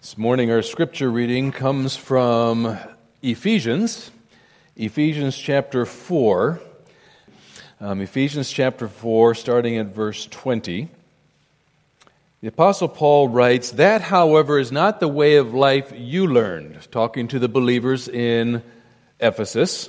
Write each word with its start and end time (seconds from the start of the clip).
This 0.00 0.16
morning, 0.16 0.52
our 0.52 0.62
scripture 0.62 1.10
reading 1.10 1.50
comes 1.50 1.96
from 1.96 2.78
Ephesians, 3.20 4.12
Ephesians 4.76 5.36
chapter 5.36 5.84
4. 5.84 6.60
Um, 7.80 8.00
Ephesians 8.00 8.48
chapter 8.48 8.86
4, 8.86 9.34
starting 9.34 9.76
at 9.76 9.86
verse 9.86 10.26
20. 10.26 10.88
The 12.42 12.48
Apostle 12.48 12.86
Paul 12.86 13.26
writes, 13.26 13.72
That, 13.72 14.02
however, 14.02 14.60
is 14.60 14.70
not 14.70 15.00
the 15.00 15.08
way 15.08 15.34
of 15.34 15.52
life 15.52 15.92
you 15.92 16.28
learned, 16.28 16.86
talking 16.92 17.26
to 17.26 17.40
the 17.40 17.48
believers 17.48 18.06
in 18.06 18.62
Ephesus. 19.18 19.88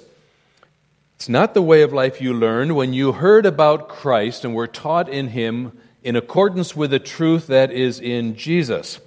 It's 1.18 1.30
not 1.30 1.54
the 1.54 1.62
way 1.62 1.84
of 1.84 1.94
life 1.94 2.20
you 2.20 2.34
learned 2.34 2.76
when 2.76 2.94
you 2.94 3.12
heard 3.12 3.46
about 3.46 3.89
Christ 3.89 4.44
and 4.44 4.55
were 4.55 4.66
taught 4.66 5.07
in 5.07 5.28
him 5.28 5.78
in 6.02 6.16
accordance 6.16 6.76
with 6.76 6.89
the 6.89 6.98
truth 6.98 7.46
that 7.46 7.71
is 7.71 8.00
in 8.00 8.36
Jesus. 8.36 9.00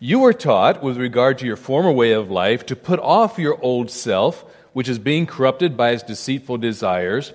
You 0.00 0.20
were 0.20 0.32
taught, 0.32 0.80
with 0.80 0.96
regard 0.96 1.38
to 1.38 1.46
your 1.46 1.56
former 1.56 1.90
way 1.90 2.12
of 2.12 2.30
life, 2.30 2.64
to 2.66 2.76
put 2.76 3.00
off 3.00 3.38
your 3.38 3.60
old 3.60 3.90
self, 3.90 4.44
which 4.72 4.88
is 4.88 4.98
being 4.98 5.26
corrupted 5.26 5.76
by 5.76 5.90
its 5.90 6.04
deceitful 6.04 6.58
desires, 6.58 7.32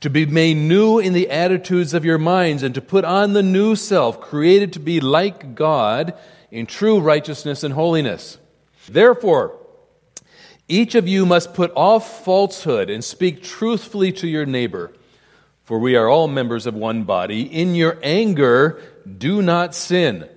to 0.00 0.08
be 0.08 0.24
made 0.24 0.56
new 0.56 0.98
in 0.98 1.12
the 1.12 1.30
attitudes 1.30 1.92
of 1.92 2.06
your 2.06 2.16
minds, 2.16 2.62
and 2.62 2.74
to 2.74 2.80
put 2.80 3.04
on 3.04 3.34
the 3.34 3.42
new 3.42 3.76
self, 3.76 4.18
created 4.18 4.72
to 4.72 4.80
be 4.80 4.98
like 4.98 5.54
God 5.54 6.14
in 6.50 6.64
true 6.64 7.00
righteousness 7.00 7.62
and 7.62 7.74
holiness. 7.74 8.38
Therefore, 8.88 9.58
each 10.68 10.94
of 10.94 11.06
you 11.06 11.26
must 11.26 11.52
put 11.52 11.70
off 11.76 12.24
falsehood 12.24 12.88
and 12.88 13.04
speak 13.04 13.42
truthfully 13.42 14.10
to 14.12 14.26
your 14.26 14.46
neighbor, 14.46 14.92
for 15.64 15.78
we 15.78 15.96
are 15.96 16.08
all 16.08 16.28
members 16.28 16.66
of 16.66 16.74
one 16.74 17.02
body. 17.04 17.42
In 17.42 17.74
your 17.74 17.98
anger, 18.02 18.80
do 19.18 19.42
not 19.42 19.74
sin. 19.74 20.28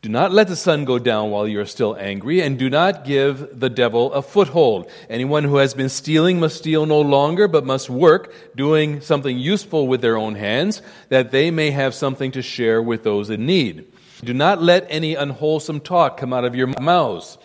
Do 0.00 0.08
not 0.08 0.30
let 0.30 0.46
the 0.46 0.54
sun 0.54 0.84
go 0.84 1.00
down 1.00 1.30
while 1.30 1.48
you 1.48 1.60
are 1.60 1.66
still 1.66 1.96
angry, 1.96 2.40
and 2.40 2.56
do 2.56 2.70
not 2.70 3.04
give 3.04 3.58
the 3.58 3.68
devil 3.68 4.12
a 4.12 4.22
foothold. 4.22 4.88
Anyone 5.10 5.42
who 5.42 5.56
has 5.56 5.74
been 5.74 5.88
stealing 5.88 6.38
must 6.38 6.56
steal 6.56 6.86
no 6.86 7.00
longer, 7.00 7.48
but 7.48 7.66
must 7.66 7.90
work, 7.90 8.32
doing 8.54 9.00
something 9.00 9.36
useful 9.36 9.88
with 9.88 10.00
their 10.00 10.16
own 10.16 10.36
hands, 10.36 10.82
that 11.08 11.32
they 11.32 11.50
may 11.50 11.72
have 11.72 11.94
something 11.94 12.30
to 12.30 12.42
share 12.42 12.80
with 12.80 13.02
those 13.02 13.28
in 13.28 13.44
need. 13.44 13.90
Do 14.22 14.32
not 14.32 14.62
let 14.62 14.86
any 14.88 15.16
unwholesome 15.16 15.80
talk 15.80 16.16
come 16.16 16.32
out 16.32 16.44
of 16.44 16.54
your 16.54 16.68
mouths, 16.80 17.36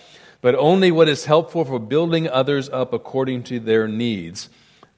but 0.41 0.53
only 0.53 0.91
what 0.91 1.09
is 1.09 1.25
helpful 1.25 1.65
for 1.65 1.79
building 1.79 2.29
others 2.29 2.69
up 2.69 2.93
according 2.93 3.43
to 3.43 3.59
their 3.59 3.87
needs, 3.87 4.49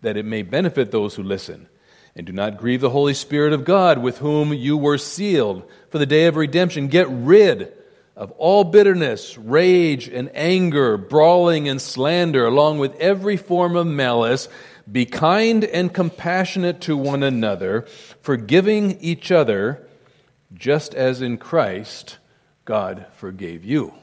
that 0.01 0.17
it 0.17 0.25
may 0.25 0.41
benefit 0.41 0.91
those 0.91 1.15
who 1.15 1.23
listen. 1.23 1.69
And 2.15 2.25
do 2.25 2.31
not 2.31 2.57
grieve 2.57 2.79
the 2.79 2.91
Holy 2.91 3.13
Spirit 3.13 3.51
of 3.51 3.65
God, 3.65 3.97
with 3.97 4.19
whom 4.19 4.53
you 4.53 4.77
were 4.77 4.97
sealed 4.97 5.69
for 5.89 5.97
the 5.97 6.05
day 6.05 6.27
of 6.27 6.37
redemption. 6.37 6.87
Get 6.87 7.09
rid 7.09 7.73
of 8.15 8.31
all 8.37 8.63
bitterness, 8.63 9.37
rage, 9.37 10.07
and 10.07 10.31
anger, 10.33 10.97
brawling 10.97 11.67
and 11.67 11.81
slander, 11.81 12.45
along 12.45 12.79
with 12.79 12.95
every 13.01 13.35
form 13.35 13.75
of 13.75 13.85
malice. 13.85 14.47
Be 14.89 15.05
kind 15.05 15.65
and 15.65 15.93
compassionate 15.93 16.79
to 16.81 16.95
one 16.95 17.21
another, 17.23 17.81
forgiving 18.21 18.97
each 19.01 19.31
other, 19.31 19.85
just 20.53 20.95
as 20.95 21.21
in 21.21 21.37
Christ 21.37 22.17
God 22.63 23.07
forgave 23.17 23.65
you. 23.65 23.93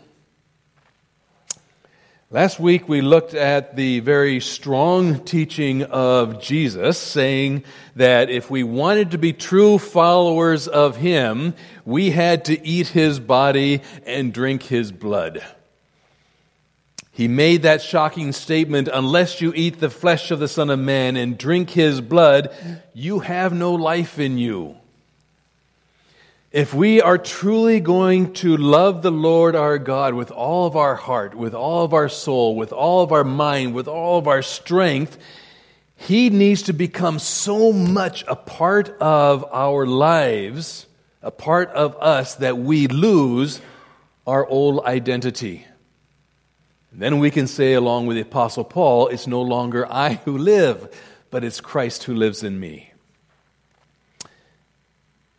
Last 2.32 2.58
week 2.58 2.88
we 2.88 3.02
looked 3.02 3.34
at 3.34 3.76
the 3.76 4.00
very 4.00 4.40
strong 4.40 5.22
teaching 5.22 5.82
of 5.82 6.40
Jesus, 6.40 6.96
saying 6.96 7.62
that 7.94 8.30
if 8.30 8.50
we 8.50 8.62
wanted 8.62 9.10
to 9.10 9.18
be 9.18 9.34
true 9.34 9.76
followers 9.76 10.66
of 10.66 10.96
Him, 10.96 11.52
we 11.84 12.08
had 12.08 12.46
to 12.46 12.66
eat 12.66 12.88
His 12.88 13.20
body 13.20 13.82
and 14.06 14.32
drink 14.32 14.62
His 14.62 14.92
blood. 14.92 15.44
He 17.10 17.28
made 17.28 17.64
that 17.64 17.82
shocking 17.82 18.32
statement 18.32 18.88
unless 18.90 19.42
you 19.42 19.52
eat 19.54 19.78
the 19.78 19.90
flesh 19.90 20.30
of 20.30 20.38
the 20.38 20.48
Son 20.48 20.70
of 20.70 20.78
Man 20.78 21.16
and 21.16 21.36
drink 21.36 21.68
His 21.68 22.00
blood, 22.00 22.48
you 22.94 23.18
have 23.18 23.52
no 23.52 23.74
life 23.74 24.18
in 24.18 24.38
you. 24.38 24.78
If 26.52 26.74
we 26.74 27.00
are 27.00 27.16
truly 27.16 27.80
going 27.80 28.34
to 28.34 28.58
love 28.58 29.00
the 29.00 29.10
Lord 29.10 29.56
our 29.56 29.78
God 29.78 30.12
with 30.12 30.30
all 30.30 30.66
of 30.66 30.76
our 30.76 30.96
heart, 30.96 31.34
with 31.34 31.54
all 31.54 31.82
of 31.82 31.94
our 31.94 32.10
soul, 32.10 32.56
with 32.56 32.74
all 32.74 33.02
of 33.02 33.10
our 33.10 33.24
mind, 33.24 33.72
with 33.72 33.88
all 33.88 34.18
of 34.18 34.28
our 34.28 34.42
strength, 34.42 35.16
He 35.96 36.28
needs 36.28 36.60
to 36.64 36.74
become 36.74 37.18
so 37.18 37.72
much 37.72 38.22
a 38.28 38.36
part 38.36 38.90
of 39.00 39.46
our 39.50 39.86
lives, 39.86 40.86
a 41.22 41.30
part 41.30 41.70
of 41.70 41.96
us, 42.02 42.34
that 42.34 42.58
we 42.58 42.86
lose 42.86 43.62
our 44.26 44.46
old 44.46 44.84
identity. 44.84 45.66
Then 46.92 47.18
we 47.18 47.30
can 47.30 47.46
say, 47.46 47.72
along 47.72 48.08
with 48.08 48.18
the 48.18 48.24
Apostle 48.24 48.64
Paul, 48.64 49.08
it's 49.08 49.26
no 49.26 49.40
longer 49.40 49.90
I 49.90 50.20
who 50.26 50.36
live, 50.36 50.94
but 51.30 51.44
it's 51.44 51.62
Christ 51.62 52.02
who 52.02 52.14
lives 52.14 52.42
in 52.42 52.60
me. 52.60 52.91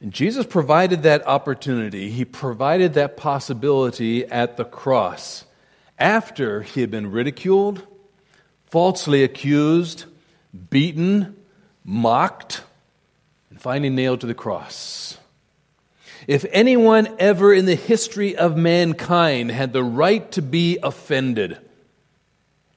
And 0.03 0.11
Jesus 0.11 0.45
provided 0.45 1.03
that 1.03 1.25
opportunity. 1.25 2.11
He 2.11 2.25
provided 2.25 2.93
that 2.93 3.15
possibility 3.15 4.25
at 4.25 4.57
the 4.57 4.65
cross 4.65 5.45
after 5.97 6.61
he 6.61 6.81
had 6.81 6.91
been 6.91 7.09
ridiculed, 7.09 7.87
falsely 8.65 9.23
accused, 9.23 10.03
beaten, 10.69 11.37
mocked, 11.85 12.63
and 13.49 13.61
finally 13.61 13.89
nailed 13.89 14.19
to 14.19 14.27
the 14.27 14.33
cross. 14.33 15.17
If 16.27 16.45
anyone 16.51 17.15
ever 17.17 17.53
in 17.53 17.65
the 17.65 17.75
history 17.75 18.35
of 18.35 18.57
mankind 18.57 19.51
had 19.51 19.71
the 19.71 19.85
right 19.85 20.29
to 20.33 20.41
be 20.41 20.79
offended 20.83 21.59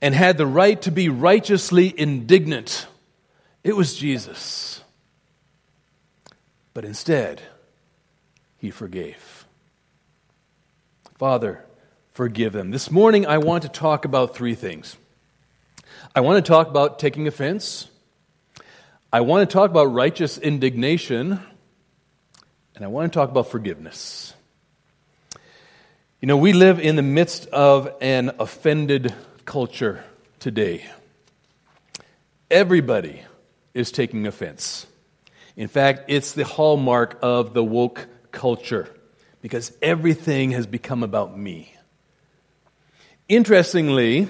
and 0.01 0.15
had 0.15 0.39
the 0.39 0.47
right 0.47 0.81
to 0.83 0.93
be 0.93 1.09
righteously 1.09 1.93
indignant, 1.99 2.87
it 3.65 3.75
was 3.75 3.97
Jesus. 3.97 4.81
But 6.77 6.85
instead, 6.85 7.41
he 8.59 8.71
forgave. 8.71 9.47
Father, 11.15 11.65
forgive 12.13 12.53
them. 12.53 12.71
This 12.71 12.91
morning, 12.91 13.25
I 13.25 13.39
want 13.39 13.63
to 13.63 13.71
talk 13.71 14.05
about 14.05 14.37
three 14.37 14.55
things. 14.55 14.99
I 16.15 16.21
want 16.21 16.45
to 16.45 16.47
talk 16.47 16.69
about 16.69 16.99
taking 16.99 17.27
offense. 17.27 17.89
I 19.11 19.23
want 19.23 19.49
to 19.49 19.51
talk 19.51 19.71
about 19.71 19.85
righteous 19.87 20.37
indignation. 20.37 21.41
And 22.75 22.85
I 22.85 22.89
want 22.89 23.11
to 23.11 23.19
talk 23.19 23.31
about 23.31 23.49
forgiveness. 23.49 24.35
You 26.21 26.29
know, 26.29 26.37
we 26.37 26.53
live 26.53 26.79
in 26.79 26.97
the 26.97 27.03
midst 27.03 27.47
of 27.47 27.89
an 28.03 28.33
offended 28.39 29.15
culture 29.47 30.05
today. 30.41 30.85
Everybody 32.51 33.23
is 33.73 33.91
taking 33.91 34.27
offense. 34.27 34.87
In 35.57 35.69
fact, 35.69 36.05
it's 36.09 36.33
the 36.33 36.45
hallmark 36.45 37.19
of 37.23 37.55
the 37.55 37.65
woke 37.65 38.07
culture 38.31 38.95
because 39.41 39.73
everything 39.81 40.51
has 40.51 40.67
become 40.67 41.03
about 41.03 41.37
me. 41.37 41.75
Interestingly, 43.29 44.29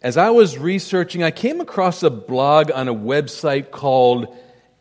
as 0.00 0.16
I 0.16 0.30
was 0.30 0.58
researching, 0.58 1.22
I 1.22 1.30
came 1.30 1.60
across 1.60 2.02
a 2.02 2.10
blog 2.10 2.72
on 2.72 2.88
a 2.88 2.94
website 2.94 3.70
called 3.70 4.34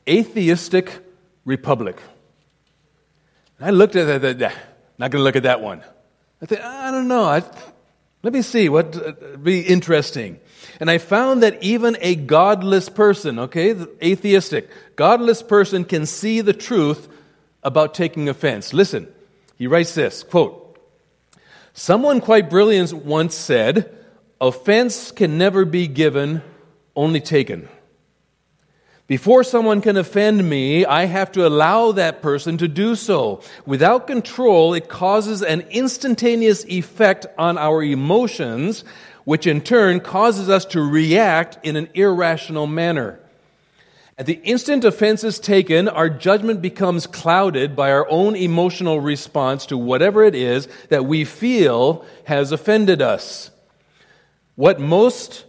Atheistic 0.07 1.03
Republic. 1.46 2.02
I 3.59 3.69
looked 3.69 3.96
at 3.96 4.22
that, 4.22 4.56
not 4.97 5.12
going 5.12 5.19
to 5.19 5.23
look 5.23 5.35
at 5.35 5.44
that 5.44 5.62
one. 5.62 5.84
I 6.41 6.46
thought, 6.47 6.62
I 6.62 6.90
don't 6.90 7.08
know. 7.08 7.25
I, 7.25 7.44
let 8.24 8.34
me 8.34 8.42
see 8.42 8.70
what 8.70 8.96
uh, 8.96 9.38
be 9.38 9.62
interesting. 9.62 10.40
And 10.80 10.90
I 10.90 11.00
found 11.00 11.42
that 11.44 11.62
even 11.64 11.98
a 12.02 12.16
godless 12.16 12.88
person, 12.90 13.40
okay, 13.40 13.76
atheistic, 14.02 14.70
godless 14.96 15.42
person 15.42 15.86
can 15.86 16.06
see 16.06 16.42
the 16.42 16.54
truth 16.54 17.08
about 17.64 17.94
taking 17.94 18.30
offense. 18.30 18.74
Listen, 18.74 19.08
he 19.58 19.68
writes 19.68 19.96
this 19.96 20.24
quote, 20.24 20.78
Someone 21.74 22.22
quite 22.22 22.50
brilliant 22.50 22.94
once 22.94 23.35
said, 23.35 23.96
Offense 24.40 25.12
can 25.12 25.38
never 25.38 25.66
be 25.66 25.88
given, 25.88 26.41
only 26.96 27.22
taken. 27.22 27.70
Before 29.11 29.43
someone 29.43 29.81
can 29.81 29.97
offend 29.97 30.49
me, 30.49 30.85
I 30.85 31.03
have 31.03 31.34
to 31.34 31.46
allow 31.46 31.91
that 31.91 32.22
person 32.22 32.58
to 32.59 32.67
do 32.69 32.96
so. 32.96 33.41
Without 33.66 34.08
control, 34.08 34.73
it 34.73 34.87
causes 34.87 35.43
an 35.43 35.66
instantaneous 35.69 36.63
effect 36.63 37.25
on 37.37 37.58
our 37.58 37.84
emotions 37.84 38.85
which 39.25 39.46
in 39.46 39.59
turn 39.59 39.99
causes 39.99 40.47
us 40.47 40.63
to 40.67 40.81
react 40.81 41.59
in 41.61 41.75
an 41.75 41.90
irrational 41.93 42.67
manner. 42.67 43.19
At 44.17 44.28
the 44.28 44.40
instant 44.46 44.85
offense 44.85 45.25
is 45.25 45.40
taken, 45.40 45.90
our 45.90 46.09
judgment 46.09 46.61
becomes 46.61 47.05
clouded 47.05 47.75
by 47.75 47.91
our 47.91 48.09
own 48.09 48.37
emotional 48.37 49.02
response 49.02 49.66
to 49.66 49.78
whatever 49.78 50.23
it 50.23 50.35
is 50.35 50.69
that 50.87 51.03
we 51.03 51.25
feel 51.25 52.05
has 52.28 52.53
offended 52.53 53.02
us. 53.02 53.52
What 54.55 54.79
most 54.79 55.43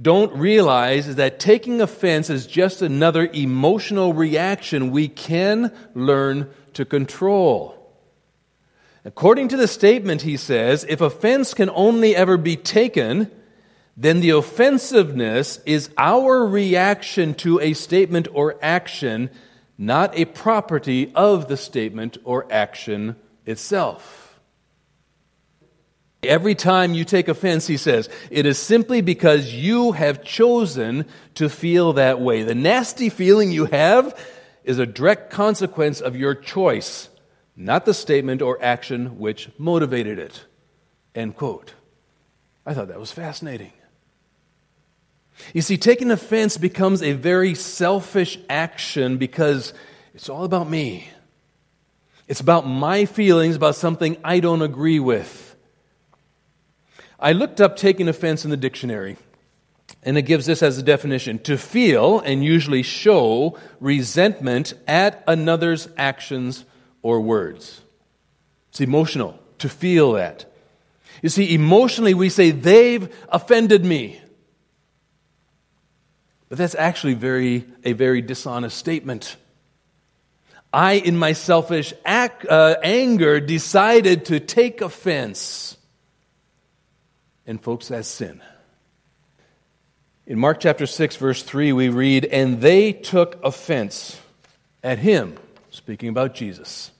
don't 0.00 0.34
realize 0.36 1.06
is 1.06 1.16
that 1.16 1.38
taking 1.38 1.80
offense 1.80 2.30
is 2.30 2.46
just 2.46 2.82
another 2.82 3.28
emotional 3.32 4.14
reaction 4.14 4.90
we 4.90 5.08
can 5.08 5.72
learn 5.94 6.50
to 6.74 6.84
control. 6.84 7.78
According 9.04 9.48
to 9.48 9.56
the 9.56 9.68
statement, 9.68 10.22
he 10.22 10.36
says, 10.36 10.86
if 10.88 11.00
offense 11.00 11.54
can 11.54 11.70
only 11.70 12.14
ever 12.14 12.36
be 12.36 12.56
taken, 12.56 13.30
then 13.96 14.20
the 14.20 14.30
offensiveness 14.30 15.58
is 15.66 15.90
our 15.98 16.46
reaction 16.46 17.34
to 17.34 17.60
a 17.60 17.74
statement 17.74 18.28
or 18.32 18.56
action, 18.62 19.28
not 19.76 20.16
a 20.16 20.24
property 20.24 21.12
of 21.14 21.48
the 21.48 21.56
statement 21.56 22.16
or 22.24 22.50
action 22.50 23.16
itself. 23.44 24.21
Every 26.22 26.54
time 26.54 26.94
you 26.94 27.04
take 27.04 27.26
offense, 27.26 27.66
he 27.66 27.76
says, 27.76 28.08
it 28.30 28.46
is 28.46 28.56
simply 28.56 29.00
because 29.00 29.52
you 29.52 29.92
have 29.92 30.22
chosen 30.22 31.06
to 31.34 31.48
feel 31.48 31.94
that 31.94 32.20
way. 32.20 32.44
The 32.44 32.54
nasty 32.54 33.08
feeling 33.08 33.50
you 33.50 33.66
have 33.66 34.16
is 34.62 34.78
a 34.78 34.86
direct 34.86 35.32
consequence 35.32 36.00
of 36.00 36.14
your 36.14 36.36
choice, 36.36 37.08
not 37.56 37.84
the 37.86 37.94
statement 37.94 38.40
or 38.40 38.62
action 38.62 39.18
which 39.18 39.50
motivated 39.58 40.20
it. 40.20 40.44
End 41.12 41.36
quote. 41.36 41.74
I 42.64 42.72
thought 42.72 42.86
that 42.88 43.00
was 43.00 43.10
fascinating. 43.10 43.72
You 45.52 45.62
see, 45.62 45.76
taking 45.76 46.12
offense 46.12 46.56
becomes 46.56 47.02
a 47.02 47.14
very 47.14 47.56
selfish 47.56 48.38
action 48.48 49.16
because 49.16 49.74
it's 50.14 50.28
all 50.28 50.44
about 50.44 50.70
me. 50.70 51.08
It's 52.28 52.40
about 52.40 52.64
my 52.64 53.06
feelings 53.06 53.56
about 53.56 53.74
something 53.74 54.16
I 54.22 54.38
don't 54.38 54.62
agree 54.62 55.00
with. 55.00 55.51
I 57.22 57.32
looked 57.32 57.60
up 57.60 57.76
taking 57.76 58.08
offense 58.08 58.44
in 58.44 58.50
the 58.50 58.56
dictionary, 58.56 59.16
and 60.02 60.18
it 60.18 60.22
gives 60.22 60.44
this 60.44 60.60
as 60.60 60.76
a 60.76 60.82
definition 60.82 61.38
to 61.40 61.56
feel 61.56 62.18
and 62.18 62.44
usually 62.44 62.82
show 62.82 63.56
resentment 63.78 64.74
at 64.88 65.22
another's 65.28 65.88
actions 65.96 66.64
or 67.00 67.20
words. 67.20 67.80
It's 68.70 68.80
emotional, 68.80 69.38
to 69.58 69.68
feel 69.68 70.12
that. 70.14 70.52
You 71.22 71.28
see, 71.28 71.54
emotionally, 71.54 72.12
we 72.12 72.28
say, 72.28 72.50
they've 72.50 73.14
offended 73.28 73.84
me. 73.84 74.20
But 76.48 76.58
that's 76.58 76.74
actually 76.74 77.14
very, 77.14 77.64
a 77.84 77.92
very 77.92 78.20
dishonest 78.20 78.76
statement. 78.76 79.36
I, 80.72 80.94
in 80.94 81.16
my 81.16 81.34
selfish 81.34 81.94
uh, 82.04 82.74
anger, 82.82 83.38
decided 83.38 84.24
to 84.24 84.40
take 84.40 84.80
offense. 84.80 85.76
And, 87.46 87.60
folks, 87.60 87.88
that's 87.88 88.08
sin. 88.08 88.40
In 90.26 90.38
Mark 90.38 90.60
chapter 90.60 90.86
6, 90.86 91.16
verse 91.16 91.42
3, 91.42 91.72
we 91.72 91.88
read, 91.88 92.24
And 92.26 92.60
they 92.60 92.92
took 92.92 93.44
offense 93.44 94.20
at 94.84 94.98
him, 94.98 95.36
speaking 95.70 96.08
about 96.08 96.34
Jesus. 96.34 96.92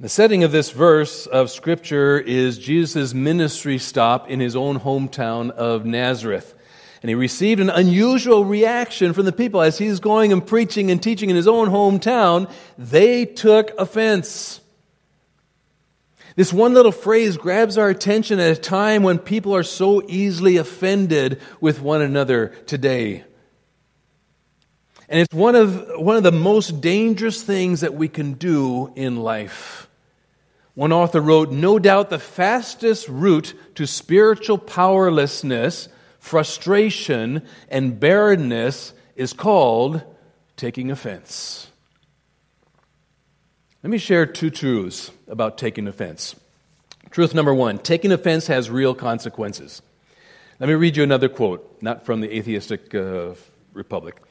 The 0.00 0.08
setting 0.08 0.42
of 0.42 0.50
this 0.50 0.70
verse 0.70 1.26
of 1.26 1.50
Scripture 1.50 2.18
is 2.18 2.58
Jesus' 2.58 3.12
ministry 3.12 3.76
stop 3.78 4.28
in 4.30 4.40
his 4.40 4.56
own 4.56 4.80
hometown 4.80 5.50
of 5.50 5.84
Nazareth. 5.84 6.54
And 7.02 7.10
he 7.10 7.14
received 7.14 7.60
an 7.60 7.68
unusual 7.68 8.44
reaction 8.44 9.12
from 9.12 9.26
the 9.26 9.32
people 9.32 9.60
as 9.60 9.76
he's 9.76 10.00
going 10.00 10.32
and 10.32 10.44
preaching 10.44 10.90
and 10.90 11.02
teaching 11.02 11.28
in 11.28 11.36
his 11.36 11.46
own 11.46 11.68
hometown. 11.68 12.50
They 12.78 13.26
took 13.26 13.72
offense. 13.78 14.61
This 16.36 16.52
one 16.52 16.74
little 16.74 16.92
phrase 16.92 17.36
grabs 17.36 17.76
our 17.76 17.88
attention 17.88 18.40
at 18.40 18.56
a 18.56 18.60
time 18.60 19.02
when 19.02 19.18
people 19.18 19.54
are 19.54 19.62
so 19.62 20.02
easily 20.08 20.56
offended 20.56 21.40
with 21.60 21.80
one 21.80 22.00
another 22.00 22.48
today. 22.66 23.24
And 25.08 25.20
it's 25.20 25.34
one 25.34 25.54
of, 25.54 25.90
one 25.96 26.16
of 26.16 26.22
the 26.22 26.32
most 26.32 26.80
dangerous 26.80 27.42
things 27.42 27.80
that 27.82 27.94
we 27.94 28.08
can 28.08 28.32
do 28.34 28.92
in 28.96 29.16
life. 29.16 29.88
One 30.74 30.92
author 30.92 31.20
wrote 31.20 31.50
No 31.50 31.78
doubt 31.78 32.08
the 32.08 32.18
fastest 32.18 33.08
route 33.08 33.52
to 33.74 33.86
spiritual 33.86 34.56
powerlessness, 34.56 35.88
frustration, 36.18 37.42
and 37.68 38.00
barrenness 38.00 38.94
is 39.14 39.34
called 39.34 40.02
taking 40.56 40.90
offense. 40.90 41.71
Let 43.82 43.90
me 43.90 43.98
share 43.98 44.26
two 44.26 44.50
truths 44.50 45.10
about 45.26 45.58
taking 45.58 45.88
offense. 45.88 46.36
Truth 47.10 47.34
number 47.34 47.52
one 47.52 47.78
taking 47.78 48.12
offense 48.12 48.46
has 48.46 48.70
real 48.70 48.94
consequences. 48.94 49.82
Let 50.60 50.68
me 50.68 50.74
read 50.74 50.96
you 50.96 51.02
another 51.02 51.28
quote, 51.28 51.82
not 51.82 52.06
from 52.06 52.20
the 52.20 52.32
Atheistic 52.32 52.94
uh, 52.94 53.34
Republic. 53.72 54.22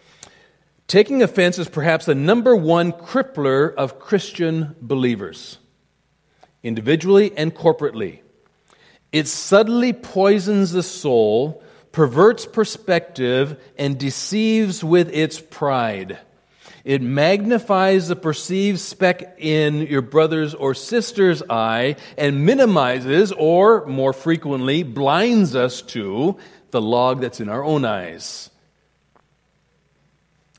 Taking 0.88 1.21
offense 1.21 1.59
is 1.59 1.68
perhaps 1.68 2.06
the 2.06 2.15
number 2.15 2.56
one 2.56 2.94
crippler 2.94 3.74
of 3.75 4.00
Christian 4.00 4.74
believers, 4.81 5.57
individually 6.63 7.33
and 7.36 7.53
corporately. 7.53 8.21
It 9.12 9.27
subtly 9.27 9.92
poisons 9.92 10.71
the 10.71 10.83
soul, 10.83 11.62
perverts 11.92 12.45
perspective, 12.45 13.62
and 13.77 14.00
deceives 14.00 14.81
with 14.81 15.09
its 15.13 15.42
pride. 15.42 16.19
It 16.83 17.01
magnifies 17.01 18.07
the 18.07 18.16
perceived 18.16 18.80
speck 18.80 19.36
in 19.38 19.81
your 19.81 20.01
brother's 20.01 20.54
or 20.54 20.74
sister's 20.74 21.44
eye 21.50 21.95
and 22.18 22.45
minimizes, 22.45 23.31
or 23.31 23.86
more 23.86 24.13
frequently, 24.13 24.83
blinds 24.83 25.56
us 25.56 25.81
to 25.83 26.38
the 26.72 26.81
log 26.81 27.22
that's 27.22 27.39
in 27.39 27.50
our 27.50 27.63
own 27.63 27.86
eyes. 27.86 28.50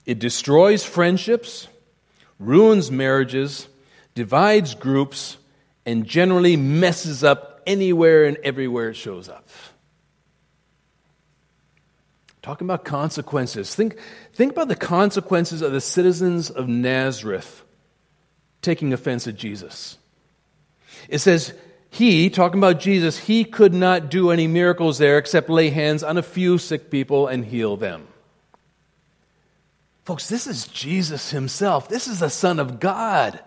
It 0.07 0.19
destroys 0.19 0.85
friendships, 0.85 1.69
ruins 2.39 2.91
marriages, 2.91 3.69
divides 4.15 4.75
groups, 4.75 5.39
and 5.87 6.07
generally 6.07 6.57
messes 6.57 7.25
up 7.25 7.63
anywhere 7.67 8.25
and 8.25 8.37
everywhere 8.39 8.91
it 8.91 8.97
shows 8.97 9.29
up. 9.29 9.49
Talking 12.43 12.67
about 12.67 12.85
consequences. 12.85 13.75
Think, 13.75 13.97
think 14.33 14.53
about 14.53 14.69
the 14.69 14.77
consequences 14.77 15.63
of 15.63 15.73
the 15.73 15.81
citizens 15.81 16.51
of 16.51 16.69
Nazareth 16.69 17.63
taking 18.61 18.93
offense 18.93 19.27
at 19.27 19.37
Jesus. 19.37 19.97
It 21.09 21.19
says, 21.19 21.55
he, 21.91 22.31
talking 22.31 22.59
about 22.59 22.81
Jesus, 22.81 23.19
he 23.19 23.45
could 23.45 23.75
not 23.75 24.09
do 24.09 24.31
any 24.31 24.47
miracles 24.47 24.99
there 24.99 25.19
except 25.19 25.51
lay 25.51 25.71
hands 25.71 26.03
on 26.03 26.17
a 26.17 26.23
few 26.23 26.59
sick 26.59 26.91
people 26.91 27.27
and 27.27 27.45
heal 27.45 27.77
them. 27.77 28.07
Folks, 30.05 30.29
this 30.29 30.47
is 30.47 30.67
Jesus 30.67 31.31
himself. 31.31 31.89
This 31.89 32.09
is 32.09 32.21
the 32.21 32.31
Son 32.31 32.59
of 32.59 32.81
God. 32.81 33.41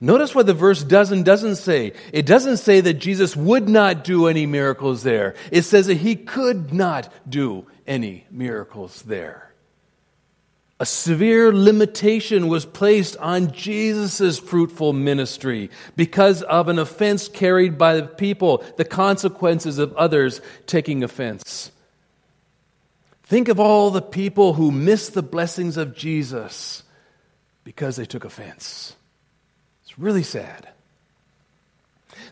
Notice 0.00 0.34
what 0.34 0.46
the 0.46 0.54
verse 0.54 0.82
does 0.82 1.10
and 1.10 1.24
doesn't 1.24 1.56
say. 1.56 1.94
It 2.12 2.26
doesn't 2.26 2.58
say 2.58 2.80
that 2.82 2.94
Jesus 2.94 3.34
would 3.34 3.68
not 3.68 4.04
do 4.04 4.26
any 4.26 4.44
miracles 4.44 5.02
there. 5.02 5.34
It 5.50 5.62
says 5.62 5.86
that 5.86 5.94
he 5.94 6.16
could 6.16 6.72
not 6.72 7.10
do 7.28 7.66
any 7.86 8.26
miracles 8.30 9.02
there. 9.02 9.54
A 10.78 10.84
severe 10.84 11.54
limitation 11.54 12.48
was 12.48 12.66
placed 12.66 13.16
on 13.16 13.52
Jesus' 13.52 14.38
fruitful 14.38 14.92
ministry 14.92 15.70
because 15.96 16.42
of 16.42 16.68
an 16.68 16.78
offense 16.78 17.28
carried 17.28 17.78
by 17.78 17.94
the 17.94 18.06
people, 18.06 18.62
the 18.76 18.84
consequences 18.84 19.78
of 19.78 19.94
others 19.94 20.42
taking 20.66 21.02
offense. 21.02 21.70
Think 23.22 23.48
of 23.48 23.58
all 23.58 23.90
the 23.90 24.02
people 24.02 24.52
who 24.52 24.70
missed 24.70 25.14
the 25.14 25.22
blessings 25.22 25.78
of 25.78 25.96
Jesus 25.96 26.82
because 27.64 27.96
they 27.96 28.04
took 28.04 28.26
offense 28.26 28.94
really 29.98 30.22
sad. 30.22 30.68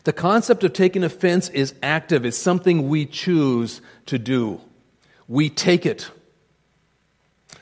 The 0.03 0.13
concept 0.13 0.63
of 0.63 0.73
taking 0.73 1.03
offense 1.03 1.49
is 1.49 1.73
active, 1.81 2.25
it's 2.25 2.37
something 2.37 2.89
we 2.89 3.05
choose 3.05 3.81
to 4.05 4.19
do. 4.19 4.61
We 5.27 5.49
take 5.49 5.85
it. 5.85 6.09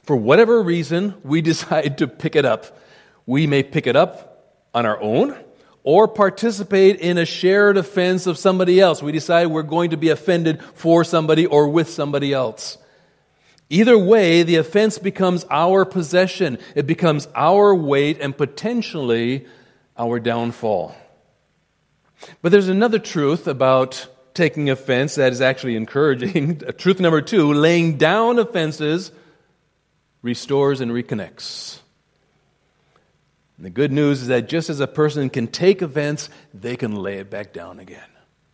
For 0.03 0.15
whatever 0.15 0.61
reason, 0.61 1.15
we 1.23 1.41
decide 1.53 1.97
to 1.99 2.07
pick 2.07 2.35
it 2.35 2.45
up. 2.45 2.77
We 3.25 3.47
may 3.47 3.63
pick 3.63 3.87
it 3.87 3.95
up 3.95 4.59
on 4.73 4.85
our 4.85 5.01
own 5.01 5.37
or 5.83 6.07
participate 6.07 6.99
in 6.99 7.17
a 7.17 7.25
shared 7.25 7.77
offense 7.77 8.27
of 8.27 8.37
somebody 8.37 8.79
else. 8.79 9.01
We 9.01 9.11
decide 9.11 9.47
we're 9.47 9.63
going 9.63 9.91
to 9.91 9.97
be 9.97 10.09
offended 10.09 10.61
for 10.75 11.03
somebody 11.03 11.45
or 11.45 11.69
with 11.69 11.89
somebody 11.89 12.33
else. 12.33 12.77
Either 13.69 13.97
way, 13.97 14.43
the 14.43 14.57
offense 14.57 14.97
becomes 14.97 15.45
our 15.49 15.85
possession. 15.85 16.57
It 16.75 16.85
becomes 16.85 17.27
our 17.35 17.73
weight 17.73 18.19
and 18.21 18.37
potentially 18.37 19.45
our 19.97 20.19
downfall. 20.19 20.95
But 22.41 22.51
there's 22.51 22.69
another 22.69 22.99
truth 22.99 23.47
about 23.47 24.07
taking 24.33 24.69
offense 24.69 25.15
that 25.15 25.31
is 25.31 25.41
actually 25.41 25.75
encouraging. 25.75 26.59
truth 26.77 26.99
number 26.99 27.21
two 27.21 27.53
laying 27.53 27.97
down 27.97 28.39
offenses 28.39 29.11
restores 30.21 30.81
and 30.81 30.91
reconnects. 30.91 31.79
And 33.57 33.65
the 33.65 33.69
good 33.69 33.91
news 33.91 34.23
is 34.23 34.27
that 34.29 34.49
just 34.49 34.69
as 34.69 34.79
a 34.79 34.87
person 34.87 35.29
can 35.29 35.47
take 35.47 35.81
offense, 35.81 36.29
they 36.53 36.75
can 36.75 36.95
lay 36.95 37.19
it 37.19 37.29
back 37.29 37.53
down 37.53 37.79
again. 37.79 38.01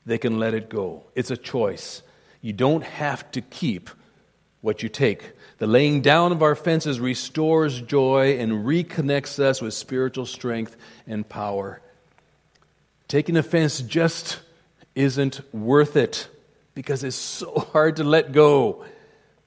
They 0.05 0.17
can 0.17 0.39
let 0.39 0.53
it 0.53 0.69
go. 0.69 1.03
It's 1.15 1.31
a 1.31 1.37
choice. 1.37 2.01
You 2.41 2.53
don't 2.53 2.83
have 2.83 3.31
to 3.31 3.41
keep 3.41 3.89
what 4.61 4.83
you 4.83 4.89
take. 4.89 5.31
The 5.59 5.67
laying 5.67 6.01
down 6.01 6.31
of 6.31 6.41
our 6.41 6.55
fences 6.55 7.01
restores 7.01 7.81
joy 7.81 8.37
and 8.39 8.65
reconnects 8.65 9.39
us 9.39 9.61
with 9.61 9.73
spiritual 9.73 10.25
strength 10.25 10.75
and 11.05 11.27
power. 11.27 11.81
taking 13.09 13.35
offense 13.35 13.81
just 13.81 14.39
isn't 14.95 15.41
worth 15.53 15.95
it 15.95 16.27
because 16.75 17.03
it's 17.03 17.15
so 17.15 17.59
hard 17.73 17.97
to 17.97 18.03
let 18.03 18.31
go 18.31 18.85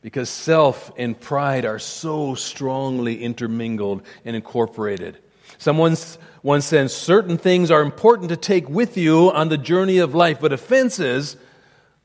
because 0.02 0.28
self 0.28 0.92
and 0.99 1.19
pride 1.19 1.64
are 1.64 1.78
so 1.78 2.35
strongly 2.35 3.23
intermingled 3.23 4.02
and 4.25 4.37
incorporated. 4.37 5.19
Someone 5.57 5.97
once 6.42 6.66
said, 6.66 6.90
Certain 6.90 7.38
things 7.38 7.71
are 7.71 7.83
important 7.83 8.28
to 8.31 8.37
take 8.37 8.69
with 8.69 8.97
you 8.97 9.31
on 9.31 9.49
the 9.49 9.57
journey 9.57 9.99
of 9.99 10.14
life, 10.14 10.40
but 10.40 10.52
offenses 10.52 11.37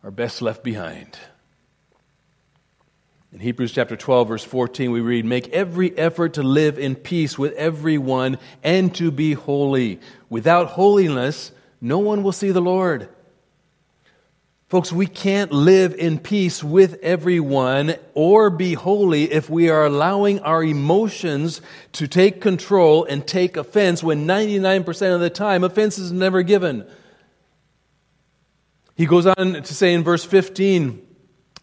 are 0.04 0.12
best 0.12 0.42
left 0.42 0.64
behind. 0.64 1.18
In 3.34 3.40
Hebrews 3.40 3.74
chapter 3.74 3.98
12, 3.98 4.28
verse 4.28 4.44
14, 4.44 4.90
we 4.90 5.02
read, 5.02 5.26
Make 5.26 5.50
every 5.50 5.96
effort 5.98 6.36
to 6.36 6.44
live 6.44 6.80
in 6.80 6.96
peace 6.96 7.38
with 7.38 7.54
everyone 7.54 8.38
and 8.64 8.96
to 8.96 9.12
be 9.12 9.34
holy. 9.34 10.00
Without 10.30 10.68
holiness, 10.70 11.52
no 11.82 12.00
one 12.00 12.24
will 12.24 12.32
see 12.32 12.52
the 12.52 12.62
Lord. 12.62 13.10
Folks, 14.70 14.92
we 14.92 15.08
can't 15.08 15.52
live 15.52 15.94
in 15.94 16.20
peace 16.20 16.62
with 16.62 17.00
everyone 17.02 17.96
or 18.14 18.50
be 18.50 18.74
holy 18.74 19.32
if 19.32 19.50
we 19.50 19.70
are 19.70 19.86
allowing 19.86 20.40
our 20.42 20.64
emotions 20.64 21.62
to 21.94 22.08
take 22.08 22.42
control 22.42 23.06
and 23.06 23.26
take 23.26 23.56
offense 23.56 24.04
when 24.04 24.26
99% 24.28 25.16
of 25.16 25.22
the 25.22 25.30
time 25.30 25.64
offense 25.64 25.98
is 25.98 26.12
never 26.12 26.44
given. 26.44 26.86
He 28.96 29.06
goes 29.06 29.26
on 29.26 29.54
to 29.54 29.74
say 29.74 29.94
in 29.94 30.04
verse 30.04 30.26
15, 30.26 31.07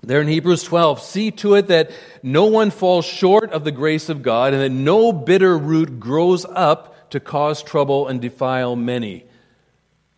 there 0.07 0.21
in 0.21 0.29
Hebrews 0.29 0.63
12, 0.65 1.01
see 1.01 1.31
to 1.33 1.55
it 1.55 1.69
that 1.69 1.91
no 2.23 2.47
one 2.47 2.71
falls 2.71 3.05
short 3.05 3.51
of 3.53 3.65
the 3.65 3.73
grace 3.73 4.09
of 4.09 4.23
God 4.23 4.53
and 4.53 4.63
that 4.63 4.71
no 4.71 5.13
bitter 5.13 5.57
root 5.57 5.99
grows 6.01 6.45
up 6.45 7.11
to 7.11 7.21
cause 7.21 7.63
trouble 7.63 8.09
and 8.09 8.21
defile 8.21 8.77
many. 8.77 9.25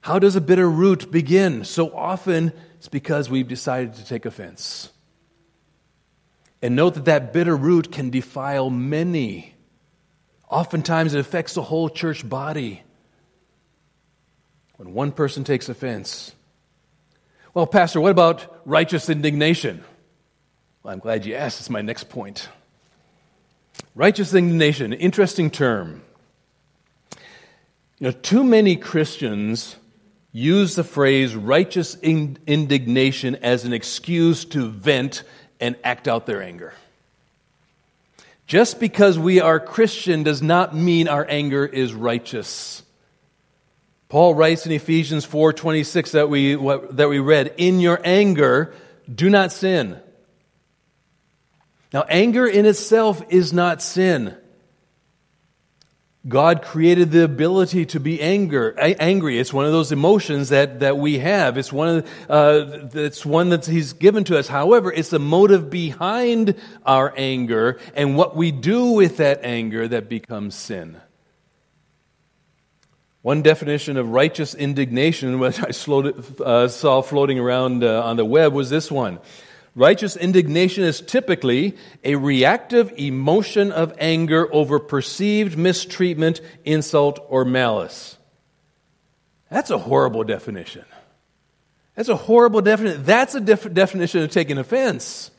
How 0.00 0.18
does 0.18 0.36
a 0.36 0.40
bitter 0.40 0.70
root 0.70 1.10
begin? 1.10 1.64
So 1.64 1.94
often 1.94 2.52
it's 2.76 2.88
because 2.88 3.28
we've 3.28 3.48
decided 3.48 3.94
to 3.94 4.06
take 4.06 4.24
offense. 4.24 4.90
And 6.62 6.76
note 6.76 6.94
that 6.94 7.04
that 7.06 7.32
bitter 7.32 7.56
root 7.56 7.92
can 7.92 8.10
defile 8.10 8.70
many. 8.70 9.54
Oftentimes 10.48 11.14
it 11.14 11.20
affects 11.20 11.54
the 11.54 11.62
whole 11.62 11.88
church 11.88 12.26
body. 12.28 12.82
When 14.76 14.92
one 14.92 15.12
person 15.12 15.44
takes 15.44 15.68
offense. 15.68 16.34
Well, 17.56 17.66
Pastor, 17.66 18.02
what 18.02 18.10
about 18.10 18.60
righteous 18.66 19.08
indignation? 19.08 19.82
Well, 20.82 20.92
I'm 20.92 20.98
glad 20.98 21.24
you 21.24 21.36
asked. 21.36 21.58
It's 21.58 21.70
my 21.70 21.80
next 21.80 22.10
point. 22.10 22.50
Righteous 23.94 24.34
indignation, 24.34 24.92
interesting 24.92 25.50
term. 25.50 26.02
You 27.98 28.08
know, 28.08 28.10
too 28.10 28.44
many 28.44 28.76
Christians 28.76 29.76
use 30.32 30.74
the 30.74 30.84
phrase 30.84 31.34
righteous 31.34 31.96
indignation 31.96 33.36
as 33.36 33.64
an 33.64 33.72
excuse 33.72 34.44
to 34.44 34.68
vent 34.68 35.22
and 35.58 35.76
act 35.82 36.06
out 36.08 36.26
their 36.26 36.42
anger. 36.42 36.74
Just 38.46 38.78
because 38.78 39.18
we 39.18 39.40
are 39.40 39.58
Christian 39.58 40.24
does 40.24 40.42
not 40.42 40.76
mean 40.76 41.08
our 41.08 41.26
anger 41.26 41.64
is 41.64 41.94
righteous. 41.94 42.82
Paul 44.08 44.34
writes 44.34 44.66
in 44.66 44.72
Ephesians 44.72 45.24
4:26 45.24 46.12
that 46.12 46.28
we 46.28 46.54
that 46.54 47.08
we 47.08 47.18
read, 47.18 47.52
"In 47.56 47.80
your 47.80 48.00
anger, 48.04 48.72
do 49.12 49.28
not 49.28 49.52
sin." 49.52 49.96
Now, 51.92 52.04
anger 52.08 52.46
in 52.46 52.66
itself 52.66 53.22
is 53.28 53.52
not 53.52 53.82
sin. 53.82 54.36
God 56.28 56.62
created 56.62 57.12
the 57.12 57.22
ability 57.22 57.86
to 57.86 58.00
be 58.00 58.20
anger, 58.20 58.74
angry. 58.78 59.38
It's 59.38 59.52
one 59.52 59.64
of 59.64 59.70
those 59.70 59.92
emotions 59.92 60.48
that, 60.48 60.80
that 60.80 60.98
we 60.98 61.18
have. 61.18 61.56
It's 61.56 61.72
one, 61.72 61.98
of, 61.98 62.06
uh, 62.28 62.88
it's 62.94 63.24
one 63.24 63.50
that 63.50 63.64
He's 63.64 63.92
given 63.92 64.24
to 64.24 64.36
us. 64.36 64.48
However, 64.48 64.92
it's 64.92 65.10
the 65.10 65.20
motive 65.20 65.70
behind 65.70 66.56
our 66.84 67.14
anger 67.16 67.78
and 67.94 68.16
what 68.16 68.34
we 68.34 68.50
do 68.50 68.86
with 68.86 69.18
that 69.18 69.44
anger 69.44 69.86
that 69.86 70.08
becomes 70.08 70.56
sin. 70.56 70.96
One 73.26 73.42
definition 73.42 73.96
of 73.96 74.10
righteous 74.10 74.54
indignation, 74.54 75.38
which 75.40 75.58
I 75.58 75.72
uh, 76.44 76.68
saw 76.68 77.02
floating 77.02 77.40
around 77.40 77.82
uh, 77.82 78.04
on 78.04 78.16
the 78.16 78.24
web, 78.24 78.52
was 78.52 78.70
this 78.70 78.88
one 78.88 79.18
Righteous 79.74 80.16
indignation 80.16 80.84
is 80.84 81.00
typically 81.00 81.76
a 82.04 82.14
reactive 82.14 82.92
emotion 82.96 83.72
of 83.72 83.92
anger 83.98 84.48
over 84.54 84.78
perceived 84.78 85.58
mistreatment, 85.58 86.40
insult, 86.64 87.18
or 87.28 87.44
malice. 87.44 88.16
That's 89.50 89.70
a 89.70 89.78
horrible 89.78 90.22
definition. 90.22 90.84
That's 91.96 92.08
a 92.08 92.16
horrible 92.16 92.60
definition. 92.60 93.02
That's 93.02 93.34
a 93.34 93.40
def- 93.40 93.74
definition 93.74 94.22
of 94.22 94.30
taking 94.30 94.56
offense. 94.56 95.32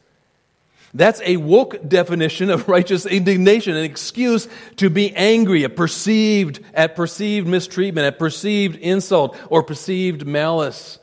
That's 0.97 1.21
a 1.23 1.37
woke 1.37 1.87
definition 1.87 2.49
of 2.49 2.67
righteous 2.67 3.05
indignation, 3.05 3.77
an 3.77 3.83
excuse 3.83 4.47
to 4.77 4.89
be 4.89 5.15
angry 5.15 5.63
at 5.63 5.75
perceived, 5.75 6.59
at 6.73 6.95
perceived 6.95 7.47
mistreatment, 7.47 8.07
at 8.07 8.17
perceived 8.17 8.77
insult, 8.77 9.37
or 9.49 9.61
perceived 9.61 10.25
malice. 10.25 10.97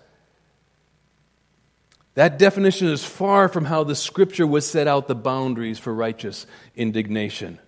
That 2.14 2.40
definition 2.40 2.88
is 2.88 3.04
far 3.04 3.48
from 3.48 3.64
how 3.64 3.84
the 3.84 3.94
scripture 3.94 4.46
would 4.46 4.64
set 4.64 4.88
out 4.88 5.06
the 5.06 5.14
boundaries 5.14 5.78
for 5.78 5.94
righteous 5.94 6.46
indignation. 6.74 7.60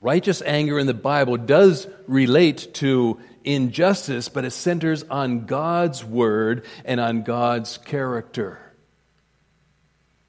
Righteous 0.00 0.40
anger 0.42 0.78
in 0.78 0.86
the 0.86 0.94
Bible 0.94 1.36
does 1.36 1.88
relate 2.06 2.74
to 2.74 3.18
injustice, 3.42 4.28
but 4.28 4.44
it 4.44 4.52
centers 4.52 5.02
on 5.04 5.46
God's 5.46 6.04
word 6.04 6.64
and 6.84 7.00
on 7.00 7.22
God's 7.22 7.78
character. 7.78 8.60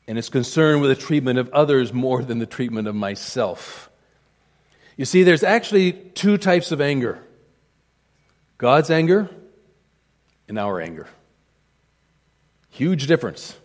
And 0.09 0.17
it's 0.17 0.29
concerned 0.29 0.81
with 0.81 0.89
the 0.89 1.05
treatment 1.05 1.37
of 1.37 1.49
others 1.49 1.93
more 1.93 2.23
than 2.23 2.39
the 2.39 2.47
treatment 2.47 2.87
of 2.87 2.95
myself. 2.95 3.91
You 4.97 5.05
see, 5.05 5.21
there's 5.21 5.43
actually 5.43 5.93
two 5.93 6.39
types 6.39 6.71
of 6.71 6.81
anger 6.81 7.19
God's 8.57 8.89
anger 8.89 9.29
and 10.47 10.57
our 10.57 10.81
anger. 10.81 11.07
Huge 12.71 13.05
difference. 13.05 13.55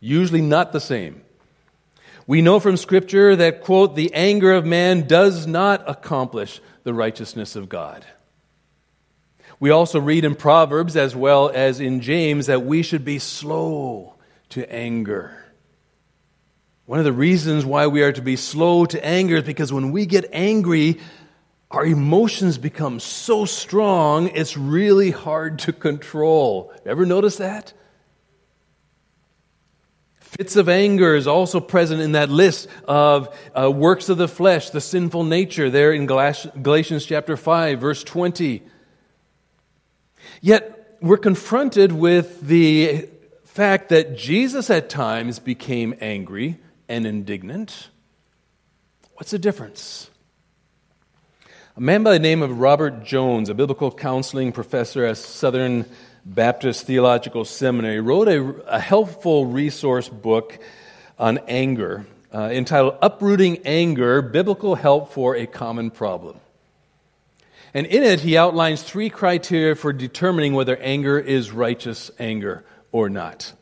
Usually 0.00 0.42
not 0.42 0.72
the 0.72 0.80
same. 0.80 1.22
We 2.26 2.42
know 2.42 2.58
from 2.58 2.76
Scripture 2.76 3.36
that, 3.36 3.62
quote, 3.62 3.94
the 3.94 4.12
anger 4.14 4.52
of 4.52 4.66
man 4.66 5.06
does 5.06 5.46
not 5.46 5.88
accomplish 5.88 6.60
the 6.82 6.92
righteousness 6.92 7.54
of 7.54 7.68
God. 7.68 8.04
We 9.60 9.70
also 9.70 10.00
read 10.00 10.24
in 10.24 10.34
Proverbs 10.34 10.96
as 10.96 11.14
well 11.14 11.52
as 11.54 11.78
in 11.78 12.00
James 12.00 12.46
that 12.46 12.64
we 12.64 12.82
should 12.82 13.04
be 13.04 13.20
slow 13.20 14.14
to 14.48 14.68
anger. 14.72 15.38
One 16.86 16.98
of 16.98 17.06
the 17.06 17.12
reasons 17.12 17.64
why 17.64 17.86
we 17.86 18.02
are 18.02 18.12
to 18.12 18.20
be 18.20 18.36
slow 18.36 18.84
to 18.86 19.04
anger 19.04 19.36
is 19.36 19.44
because 19.44 19.72
when 19.72 19.90
we 19.90 20.04
get 20.04 20.28
angry, 20.32 21.00
our 21.70 21.84
emotions 21.84 22.58
become 22.58 23.00
so 23.00 23.46
strong, 23.46 24.28
it's 24.28 24.56
really 24.56 25.10
hard 25.10 25.60
to 25.60 25.72
control. 25.72 26.72
Ever 26.84 27.06
notice 27.06 27.36
that? 27.36 27.72
Fits 30.20 30.56
of 30.56 30.68
anger 30.68 31.14
is 31.14 31.26
also 31.26 31.58
present 31.58 32.02
in 32.02 32.12
that 32.12 32.28
list 32.28 32.68
of 32.86 33.34
uh, 33.58 33.70
works 33.70 34.10
of 34.10 34.18
the 34.18 34.28
flesh, 34.28 34.70
the 34.70 34.80
sinful 34.80 35.24
nature, 35.24 35.70
there 35.70 35.92
in 35.92 36.06
Galatians 36.06 37.06
chapter 37.06 37.36
5, 37.36 37.80
verse 37.80 38.04
20. 38.04 38.62
Yet, 40.42 40.98
we're 41.00 41.16
confronted 41.16 41.92
with 41.92 42.40
the 42.42 43.08
fact 43.44 43.88
that 43.88 44.18
Jesus 44.18 44.68
at 44.68 44.90
times 44.90 45.38
became 45.38 45.94
angry 46.00 46.58
and 46.88 47.06
indignant. 47.06 47.88
What's 49.14 49.30
the 49.30 49.38
difference? 49.38 50.10
A 51.76 51.80
man 51.80 52.02
by 52.02 52.12
the 52.12 52.18
name 52.18 52.42
of 52.42 52.60
Robert 52.60 53.04
Jones, 53.04 53.48
a 53.48 53.54
biblical 53.54 53.90
counseling 53.90 54.52
professor 54.52 55.04
at 55.04 55.16
Southern 55.16 55.86
Baptist 56.24 56.86
Theological 56.86 57.44
Seminary, 57.44 58.00
wrote 58.00 58.28
a, 58.28 58.40
a 58.66 58.78
helpful 58.78 59.46
resource 59.46 60.08
book 60.08 60.58
on 61.18 61.38
anger 61.48 62.06
uh, 62.34 62.50
entitled 62.52 62.96
Uprooting 63.00 63.58
Anger 63.64 64.20
Biblical 64.20 64.74
Help 64.74 65.12
for 65.12 65.36
a 65.36 65.46
Common 65.46 65.90
Problem. 65.90 66.40
And 67.72 67.86
in 67.86 68.02
it, 68.02 68.20
he 68.20 68.36
outlines 68.36 68.82
three 68.82 69.08
criteria 69.08 69.74
for 69.74 69.92
determining 69.92 70.54
whether 70.54 70.76
anger 70.76 71.18
is 71.18 71.52
righteous 71.52 72.10
anger 72.18 72.64
or 72.92 73.08
not. 73.08 73.52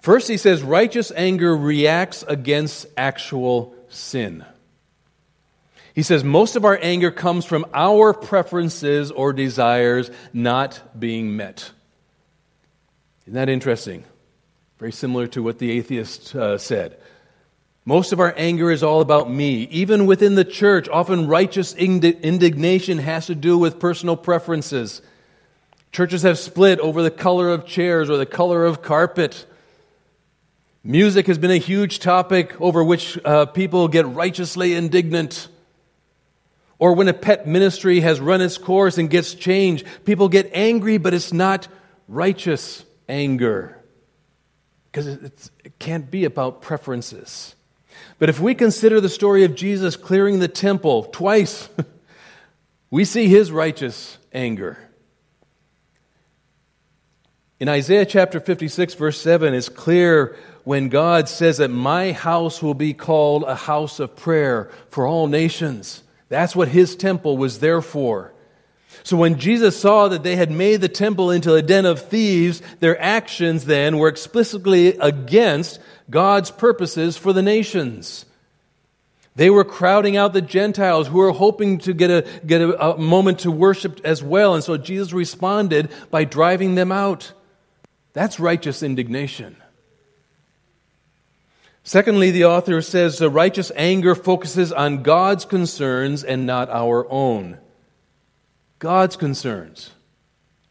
First, 0.00 0.28
he 0.28 0.36
says 0.36 0.62
righteous 0.62 1.12
anger 1.14 1.54
reacts 1.54 2.24
against 2.26 2.86
actual 2.96 3.74
sin. 3.88 4.44
He 5.94 6.02
says 6.02 6.24
most 6.24 6.56
of 6.56 6.64
our 6.64 6.78
anger 6.80 7.10
comes 7.10 7.44
from 7.44 7.66
our 7.74 8.14
preferences 8.14 9.10
or 9.10 9.32
desires 9.32 10.10
not 10.32 10.98
being 10.98 11.36
met. 11.36 11.70
Isn't 13.26 13.34
that 13.34 13.48
interesting? 13.48 14.04
Very 14.78 14.92
similar 14.92 15.26
to 15.28 15.42
what 15.42 15.58
the 15.58 15.70
atheist 15.72 16.34
uh, 16.34 16.56
said. 16.56 16.98
Most 17.84 18.12
of 18.12 18.20
our 18.20 18.32
anger 18.36 18.70
is 18.70 18.82
all 18.82 19.00
about 19.00 19.30
me. 19.30 19.64
Even 19.64 20.06
within 20.06 20.36
the 20.36 20.44
church, 20.44 20.88
often 20.88 21.26
righteous 21.26 21.74
indignation 21.74 22.98
has 22.98 23.26
to 23.26 23.34
do 23.34 23.58
with 23.58 23.78
personal 23.78 24.16
preferences. 24.16 25.02
Churches 25.92 26.22
have 26.22 26.38
split 26.38 26.78
over 26.80 27.02
the 27.02 27.10
color 27.10 27.50
of 27.50 27.66
chairs 27.66 28.08
or 28.08 28.16
the 28.16 28.26
color 28.26 28.64
of 28.64 28.80
carpet. 28.80 29.44
Music 30.82 31.26
has 31.26 31.36
been 31.36 31.50
a 31.50 31.58
huge 31.58 31.98
topic 31.98 32.58
over 32.60 32.82
which 32.82 33.18
uh, 33.24 33.44
people 33.46 33.86
get 33.88 34.06
righteously 34.06 34.74
indignant. 34.74 35.48
Or 36.78 36.94
when 36.94 37.08
a 37.08 37.12
pet 37.12 37.46
ministry 37.46 38.00
has 38.00 38.18
run 38.18 38.40
its 38.40 38.56
course 38.56 38.96
and 38.96 39.10
gets 39.10 39.34
changed, 39.34 39.86
people 40.06 40.30
get 40.30 40.50
angry, 40.54 40.96
but 40.96 41.12
it's 41.12 41.34
not 41.34 41.68
righteous 42.08 42.84
anger. 43.08 43.76
Because 44.90 45.06
it 45.06 45.50
can't 45.78 46.10
be 46.10 46.24
about 46.24 46.62
preferences. 46.62 47.54
But 48.18 48.30
if 48.30 48.40
we 48.40 48.54
consider 48.54 49.02
the 49.02 49.10
story 49.10 49.44
of 49.44 49.54
Jesus 49.54 49.96
clearing 49.96 50.38
the 50.38 50.48
temple 50.48 51.04
twice, 51.04 51.68
we 52.90 53.04
see 53.04 53.28
his 53.28 53.52
righteous 53.52 54.16
anger. 54.32 54.78
In 57.60 57.68
Isaiah 57.68 58.06
chapter 58.06 58.40
56, 58.40 58.94
verse 58.94 59.20
7, 59.20 59.52
it's 59.52 59.68
clear 59.68 60.38
when 60.64 60.88
God 60.88 61.28
says 61.28 61.58
that 61.58 61.70
my 61.70 62.12
house 62.12 62.62
will 62.62 62.74
be 62.74 62.94
called 62.94 63.44
a 63.44 63.54
house 63.54 64.00
of 64.00 64.16
prayer 64.16 64.70
for 64.90 65.06
all 65.06 65.26
nations. 65.26 66.02
That's 66.28 66.54
what 66.54 66.68
his 66.68 66.96
temple 66.96 67.36
was 67.36 67.58
there 67.58 67.82
for. 67.82 68.32
So 69.02 69.16
when 69.16 69.38
Jesus 69.38 69.80
saw 69.80 70.08
that 70.08 70.22
they 70.22 70.36
had 70.36 70.50
made 70.50 70.80
the 70.80 70.88
temple 70.88 71.30
into 71.30 71.54
a 71.54 71.62
den 71.62 71.86
of 71.86 72.00
thieves, 72.00 72.60
their 72.80 73.00
actions 73.00 73.64
then 73.64 73.98
were 73.98 74.08
explicitly 74.08 74.88
against 74.98 75.80
God's 76.10 76.50
purposes 76.50 77.16
for 77.16 77.32
the 77.32 77.42
nations. 77.42 78.26
They 79.36 79.48
were 79.48 79.64
crowding 79.64 80.16
out 80.16 80.32
the 80.32 80.42
Gentiles 80.42 81.08
who 81.08 81.18
were 81.18 81.32
hoping 81.32 81.78
to 81.78 81.94
get 81.94 82.10
a, 82.10 82.26
get 82.44 82.60
a, 82.60 82.92
a 82.92 82.98
moment 82.98 83.40
to 83.40 83.50
worship 83.50 84.00
as 84.04 84.22
well. 84.22 84.54
And 84.54 84.62
so 84.62 84.76
Jesus 84.76 85.12
responded 85.12 85.90
by 86.10 86.24
driving 86.24 86.74
them 86.74 86.92
out. 86.92 87.32
That's 88.12 88.40
righteous 88.40 88.82
indignation. 88.82 89.56
Secondly, 91.82 92.30
the 92.30 92.44
author 92.44 92.82
says 92.82 93.18
the 93.18 93.30
righteous 93.30 93.72
anger 93.74 94.14
focuses 94.14 94.72
on 94.72 95.02
God's 95.02 95.44
concerns 95.44 96.22
and 96.22 96.46
not 96.46 96.68
our 96.68 97.10
own. 97.10 97.58
God's 98.78 99.16
concerns 99.16 99.92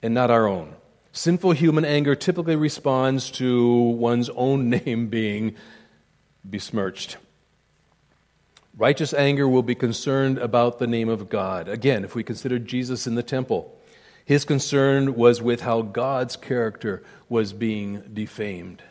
and 0.01 0.13
not 0.13 0.31
our 0.31 0.47
own. 0.47 0.75
Sinful 1.11 1.51
human 1.51 1.85
anger 1.85 2.15
typically 2.15 2.55
responds 2.55 3.31
to 3.31 3.73
one's 3.73 4.29
own 4.29 4.69
name 4.85 5.07
being 5.07 5.55
besmirched. 6.45 7.17
Righteous 8.77 9.13
anger 9.13 9.47
will 9.47 9.63
be 9.63 9.75
concerned 9.75 10.37
about 10.37 10.79
the 10.79 10.87
name 10.87 11.09
of 11.09 11.27
God. 11.27 11.67
Again, 11.67 12.05
if 12.05 12.15
we 12.15 12.23
consider 12.23 12.59
Jesus 12.59 13.07
in 13.07 13.15
the 13.15 13.23
temple, 13.23 13.77
his 14.23 14.45
concern 14.45 15.15
was 15.15 15.41
with 15.41 15.61
how 15.61 15.81
God's 15.81 16.37
character 16.37 17.03
was 17.27 17.51
being 17.51 18.03
defamed. 18.13 18.81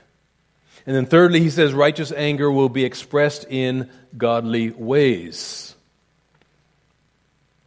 And 0.87 0.97
then, 0.97 1.07
thirdly, 1.07 1.41
he 1.41 1.51
says 1.51 1.73
righteous 1.73 2.13
anger 2.13 2.51
will 2.51 2.69
be 2.69 2.85
expressed 2.85 3.45
in 3.49 3.91
godly 4.17 4.71
ways. 4.71 5.75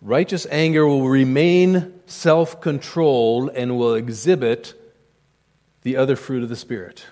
Righteous 0.01 0.47
anger 0.49 0.85
will 0.87 1.07
remain 1.07 1.93
self 2.07 2.59
controlled 2.59 3.51
and 3.55 3.77
will 3.77 3.93
exhibit 3.93 4.73
the 5.83 5.97
other 5.97 6.15
fruit 6.15 6.43
of 6.43 6.49
the 6.49 6.55
Spirit. 6.55 7.05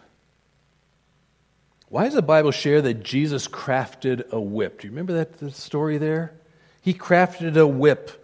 Why 1.90 2.06
does 2.06 2.14
the 2.14 2.22
Bible 2.22 2.52
share 2.52 2.82
that 2.82 3.04
Jesus 3.04 3.48
crafted 3.48 4.30
a 4.30 4.40
whip? 4.40 4.82
Do 4.82 4.88
you 4.88 4.92
remember 4.92 5.14
that 5.14 5.54
story 5.54 5.98
there? 5.98 6.34
He 6.82 6.94
crafted 6.94 7.58
a 7.58 7.68
whip 7.68 8.16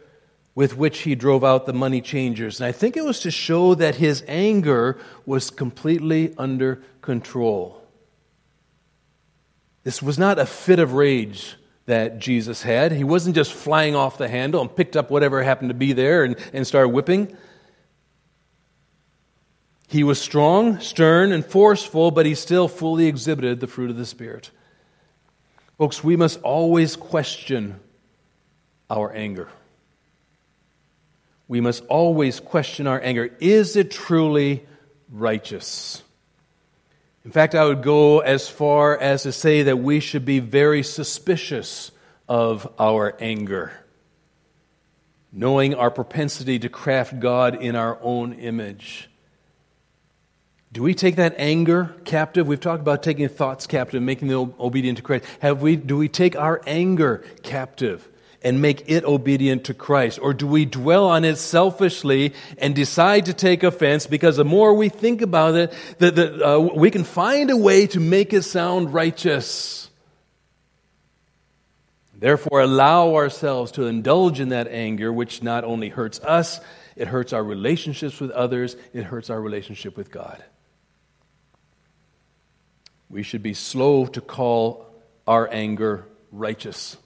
with 0.53 0.77
which 0.77 0.99
he 0.99 1.15
drove 1.15 1.43
out 1.43 1.65
the 1.65 1.73
money 1.73 1.99
changers. 1.99 2.59
And 2.59 2.67
I 2.67 2.71
think 2.71 2.95
it 2.95 3.03
was 3.03 3.19
to 3.21 3.31
show 3.31 3.75
that 3.75 3.95
his 3.95 4.23
anger 4.27 4.97
was 5.25 5.49
completely 5.49 6.33
under 6.37 6.81
control. 7.05 7.81
This 9.83 10.01
was 10.01 10.17
not 10.17 10.39
a 10.39 10.45
fit 10.45 10.79
of 10.79 10.93
rage 10.93 11.55
that 11.85 12.17
Jesus 12.17 12.63
had. 12.63 12.91
He 12.91 13.03
wasn't 13.03 13.35
just 13.35 13.53
flying 13.53 13.95
off 13.95 14.17
the 14.17 14.27
handle 14.27 14.61
and 14.61 14.75
picked 14.75 14.97
up 14.97 15.11
whatever 15.11 15.43
happened 15.43 15.69
to 15.69 15.75
be 15.75 15.93
there 15.93 16.23
and, 16.23 16.35
and 16.51 16.65
started 16.65 16.89
whipping. 16.89 17.37
He 19.87 20.03
was 20.03 20.19
strong, 20.19 20.79
stern, 20.79 21.31
and 21.31 21.45
forceful, 21.45 22.09
but 22.09 22.25
he 22.25 22.33
still 22.33 22.67
fully 22.67 23.05
exhibited 23.05 23.59
the 23.59 23.67
fruit 23.67 23.91
of 23.91 23.97
the 23.97 24.05
Spirit. 24.05 24.49
Folks, 25.77 26.03
we 26.03 26.15
must 26.15 26.41
always 26.41 26.95
question 26.95 27.79
our 28.89 29.13
anger. 29.13 29.49
We 31.47 31.61
must 31.61 31.85
always 31.85 32.39
question 32.39 32.87
our 32.87 32.99
anger. 32.99 33.29
Is 33.39 33.75
it 33.75 33.91
truly 33.91 34.65
righteous? 35.11 36.01
In 37.25 37.31
fact, 37.31 37.55
I 37.55 37.65
would 37.65 37.81
go 37.81 38.19
as 38.19 38.47
far 38.47 38.95
as 38.95 39.23
to 39.23 39.31
say 39.31 39.63
that 39.63 39.79
we 39.79 39.99
should 39.99 40.25
be 40.25 40.39
very 40.39 40.83
suspicious 40.83 41.89
of 42.29 42.71
our 42.77 43.17
anger, 43.19 43.73
knowing 45.31 45.73
our 45.73 45.89
propensity 45.89 46.59
to 46.59 46.69
craft 46.69 47.19
God 47.19 47.59
in 47.59 47.75
our 47.75 47.97
own 48.03 48.33
image. 48.33 49.09
Do 50.71 50.83
we 50.83 50.93
take 50.93 51.15
that 51.15 51.33
anger 51.39 51.95
captive? 52.05 52.45
We've 52.45 52.59
talked 52.59 52.81
about 52.81 53.01
taking 53.01 53.27
thoughts 53.27 53.65
captive, 53.65 54.03
making 54.03 54.27
them 54.27 54.53
obedient 54.59 54.97
to 54.99 55.03
Christ. 55.03 55.25
Have 55.39 55.63
we, 55.63 55.77
do 55.77 55.97
we 55.97 56.07
take 56.07 56.35
our 56.35 56.61
anger 56.67 57.25
captive? 57.41 58.07
And 58.45 58.61
make 58.61 58.83
it 58.87 59.03
obedient 59.03 59.65
to 59.65 59.73
Christ? 59.73 60.19
Or 60.21 60.31
do 60.31 60.45
we 60.45 60.65
dwell 60.65 61.07
on 61.07 61.25
it 61.25 61.37
selfishly 61.37 62.33
and 62.59 62.75
decide 62.75 63.25
to 63.25 63.33
take 63.33 63.63
offense 63.63 64.05
because 64.05 64.37
the 64.37 64.45
more 64.45 64.75
we 64.75 64.87
think 64.87 65.23
about 65.23 65.55
it, 65.55 65.73
the, 65.97 66.11
the, 66.11 66.47
uh, 66.47 66.59
we 66.59 66.91
can 66.91 67.03
find 67.03 67.49
a 67.49 67.57
way 67.57 67.87
to 67.87 67.99
make 67.99 68.33
it 68.33 68.43
sound 68.43 68.93
righteous? 68.93 69.89
Therefore, 72.13 72.61
allow 72.61 73.15
ourselves 73.15 73.71
to 73.73 73.87
indulge 73.87 74.39
in 74.39 74.49
that 74.49 74.67
anger, 74.67 75.11
which 75.11 75.41
not 75.41 75.63
only 75.63 75.89
hurts 75.89 76.19
us, 76.19 76.61
it 76.95 77.07
hurts 77.07 77.33
our 77.33 77.43
relationships 77.43 78.19
with 78.21 78.29
others, 78.29 78.77
it 78.93 79.05
hurts 79.05 79.31
our 79.31 79.41
relationship 79.41 79.97
with 79.97 80.11
God. 80.11 80.41
We 83.09 83.23
should 83.23 83.41
be 83.41 83.55
slow 83.55 84.05
to 84.05 84.21
call 84.21 84.85
our 85.25 85.49
anger 85.51 86.05
righteous 86.31 86.97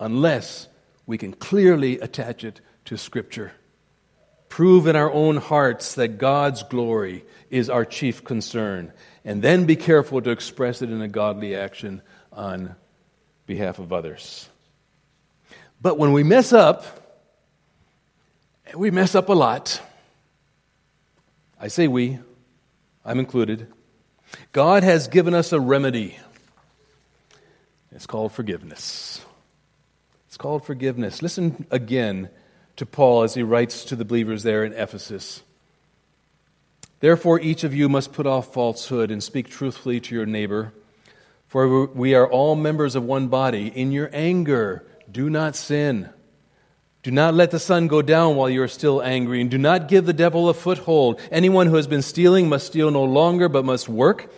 unless 0.00 0.66
we 1.12 1.18
can 1.18 1.34
clearly 1.34 2.00
attach 2.00 2.42
it 2.42 2.62
to 2.86 2.96
Scripture. 2.96 3.52
Prove 4.48 4.86
in 4.86 4.96
our 4.96 5.12
own 5.12 5.36
hearts 5.36 5.96
that 5.96 6.16
God's 6.16 6.62
glory 6.62 7.22
is 7.50 7.68
our 7.68 7.84
chief 7.84 8.24
concern, 8.24 8.94
and 9.22 9.42
then 9.42 9.66
be 9.66 9.76
careful 9.76 10.22
to 10.22 10.30
express 10.30 10.80
it 10.80 10.88
in 10.88 11.02
a 11.02 11.08
godly 11.08 11.54
action 11.54 12.00
on 12.32 12.76
behalf 13.44 13.78
of 13.78 13.92
others. 13.92 14.48
But 15.82 15.98
when 15.98 16.14
we 16.14 16.22
mess 16.22 16.50
up, 16.50 16.82
and 18.64 18.76
we 18.76 18.90
mess 18.90 19.14
up 19.14 19.28
a 19.28 19.34
lot, 19.34 19.82
I 21.60 21.68
say 21.68 21.88
we, 21.88 22.20
I'm 23.04 23.18
included, 23.18 23.66
God 24.52 24.82
has 24.82 25.08
given 25.08 25.34
us 25.34 25.52
a 25.52 25.60
remedy. 25.60 26.16
It's 27.90 28.06
called 28.06 28.32
forgiveness. 28.32 29.22
It's 30.32 30.38
called 30.38 30.64
forgiveness. 30.64 31.20
Listen 31.20 31.66
again 31.70 32.30
to 32.76 32.86
Paul 32.86 33.22
as 33.22 33.34
he 33.34 33.42
writes 33.42 33.84
to 33.84 33.96
the 33.96 34.04
believers 34.06 34.42
there 34.42 34.64
in 34.64 34.72
Ephesus. 34.72 35.42
Therefore, 37.00 37.38
each 37.38 37.64
of 37.64 37.74
you 37.74 37.86
must 37.86 38.14
put 38.14 38.26
off 38.26 38.54
falsehood 38.54 39.10
and 39.10 39.22
speak 39.22 39.50
truthfully 39.50 40.00
to 40.00 40.14
your 40.14 40.24
neighbor, 40.24 40.72
for 41.48 41.84
we 41.84 42.14
are 42.14 42.26
all 42.26 42.54
members 42.54 42.94
of 42.94 43.04
one 43.04 43.28
body. 43.28 43.66
In 43.66 43.92
your 43.92 44.08
anger, 44.14 44.86
do 45.10 45.28
not 45.28 45.54
sin. 45.54 46.08
Do 47.02 47.10
not 47.10 47.34
let 47.34 47.50
the 47.50 47.58
sun 47.58 47.86
go 47.86 48.00
down 48.00 48.34
while 48.34 48.48
you 48.48 48.62
are 48.62 48.68
still 48.68 49.02
angry, 49.02 49.42
and 49.42 49.50
do 49.50 49.58
not 49.58 49.86
give 49.86 50.06
the 50.06 50.14
devil 50.14 50.48
a 50.48 50.54
foothold. 50.54 51.20
Anyone 51.30 51.66
who 51.66 51.76
has 51.76 51.86
been 51.86 52.00
stealing 52.00 52.48
must 52.48 52.68
steal 52.68 52.90
no 52.90 53.04
longer, 53.04 53.50
but 53.50 53.66
must 53.66 53.86
work 53.86 54.32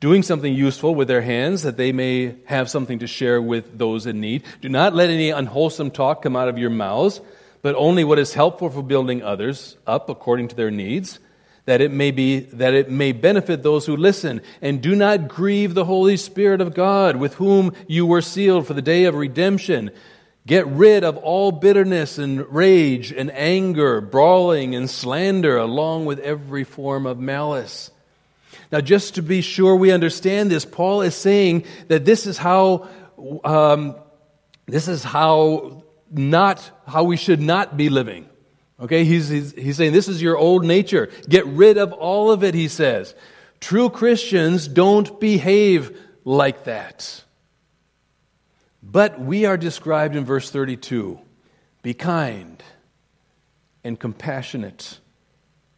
doing 0.00 0.22
something 0.22 0.52
useful 0.52 0.94
with 0.94 1.08
their 1.08 1.22
hands 1.22 1.62
that 1.62 1.76
they 1.76 1.92
may 1.92 2.36
have 2.46 2.68
something 2.68 2.98
to 2.98 3.06
share 3.06 3.40
with 3.40 3.78
those 3.78 4.06
in 4.06 4.20
need. 4.20 4.42
Do 4.60 4.68
not 4.68 4.94
let 4.94 5.10
any 5.10 5.30
unwholesome 5.30 5.90
talk 5.90 6.22
come 6.22 6.36
out 6.36 6.48
of 6.48 6.58
your 6.58 6.70
mouths, 6.70 7.20
but 7.62 7.74
only 7.74 8.04
what 8.04 8.18
is 8.18 8.34
helpful 8.34 8.68
for 8.68 8.82
building 8.82 9.22
others 9.22 9.76
up 9.86 10.08
according 10.08 10.48
to 10.48 10.56
their 10.56 10.70
needs, 10.70 11.18
that 11.64 11.80
it 11.80 11.90
may 11.90 12.10
be 12.10 12.40
that 12.40 12.74
it 12.74 12.90
may 12.90 13.12
benefit 13.12 13.62
those 13.62 13.86
who 13.86 13.96
listen. 13.96 14.40
And 14.62 14.80
do 14.80 14.94
not 14.94 15.28
grieve 15.28 15.74
the 15.74 15.84
Holy 15.84 16.16
Spirit 16.16 16.60
of 16.60 16.74
God, 16.74 17.16
with 17.16 17.34
whom 17.34 17.72
you 17.88 18.06
were 18.06 18.22
sealed 18.22 18.66
for 18.66 18.74
the 18.74 18.82
day 18.82 19.04
of 19.04 19.14
redemption. 19.14 19.90
Get 20.46 20.64
rid 20.68 21.02
of 21.02 21.16
all 21.16 21.50
bitterness 21.50 22.18
and 22.18 22.46
rage 22.54 23.10
and 23.10 23.32
anger, 23.32 24.00
brawling 24.00 24.76
and 24.76 24.88
slander, 24.88 25.56
along 25.56 26.04
with 26.04 26.20
every 26.20 26.62
form 26.62 27.04
of 27.04 27.18
malice. 27.18 27.90
Now, 28.76 28.82
just 28.82 29.14
to 29.14 29.22
be 29.22 29.40
sure 29.40 29.74
we 29.74 29.90
understand 29.90 30.50
this, 30.50 30.66
Paul 30.66 31.00
is 31.00 31.14
saying 31.14 31.64
that 31.88 32.04
this 32.04 32.26
is 32.26 32.36
how, 32.36 32.86
um, 33.42 33.96
this 34.66 34.86
is 34.86 35.02
how 35.02 35.82
not, 36.10 36.70
how 36.86 37.04
we 37.04 37.16
should 37.16 37.40
not 37.40 37.78
be 37.78 37.88
living. 37.88 38.28
Okay, 38.78 39.04
he's, 39.04 39.30
he's, 39.30 39.52
he's 39.52 39.78
saying 39.78 39.94
this 39.94 40.08
is 40.08 40.20
your 40.20 40.36
old 40.36 40.62
nature. 40.62 41.08
Get 41.26 41.46
rid 41.46 41.78
of 41.78 41.94
all 41.94 42.30
of 42.30 42.44
it, 42.44 42.52
he 42.52 42.68
says. 42.68 43.14
True 43.60 43.88
Christians 43.88 44.68
don't 44.68 45.18
behave 45.18 45.98
like 46.26 46.64
that. 46.64 47.24
But 48.82 49.18
we 49.18 49.46
are 49.46 49.56
described 49.56 50.16
in 50.16 50.26
verse 50.26 50.50
32 50.50 51.18
be 51.80 51.94
kind 51.94 52.62
and 53.82 53.98
compassionate 53.98 54.98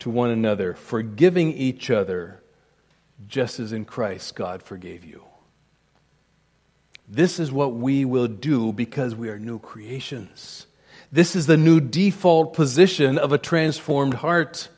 to 0.00 0.10
one 0.10 0.30
another, 0.30 0.74
forgiving 0.74 1.52
each 1.52 1.90
other, 1.90 2.42
just 3.26 3.58
as 3.58 3.72
in 3.72 3.84
Christ 3.84 4.34
God 4.34 4.62
forgave 4.62 5.04
you. 5.04 5.24
This 7.08 7.38
is 7.38 7.50
what 7.50 7.74
we 7.74 8.04
will 8.04 8.28
do 8.28 8.72
because 8.72 9.14
we 9.14 9.30
are 9.30 9.38
new 9.38 9.58
creations. 9.58 10.66
This 11.10 11.34
is 11.34 11.46
the 11.46 11.56
new 11.56 11.80
default 11.80 12.52
position 12.52 13.16
of 13.16 13.32
a 13.32 13.38
transformed 13.38 14.14
heart. 14.14 14.68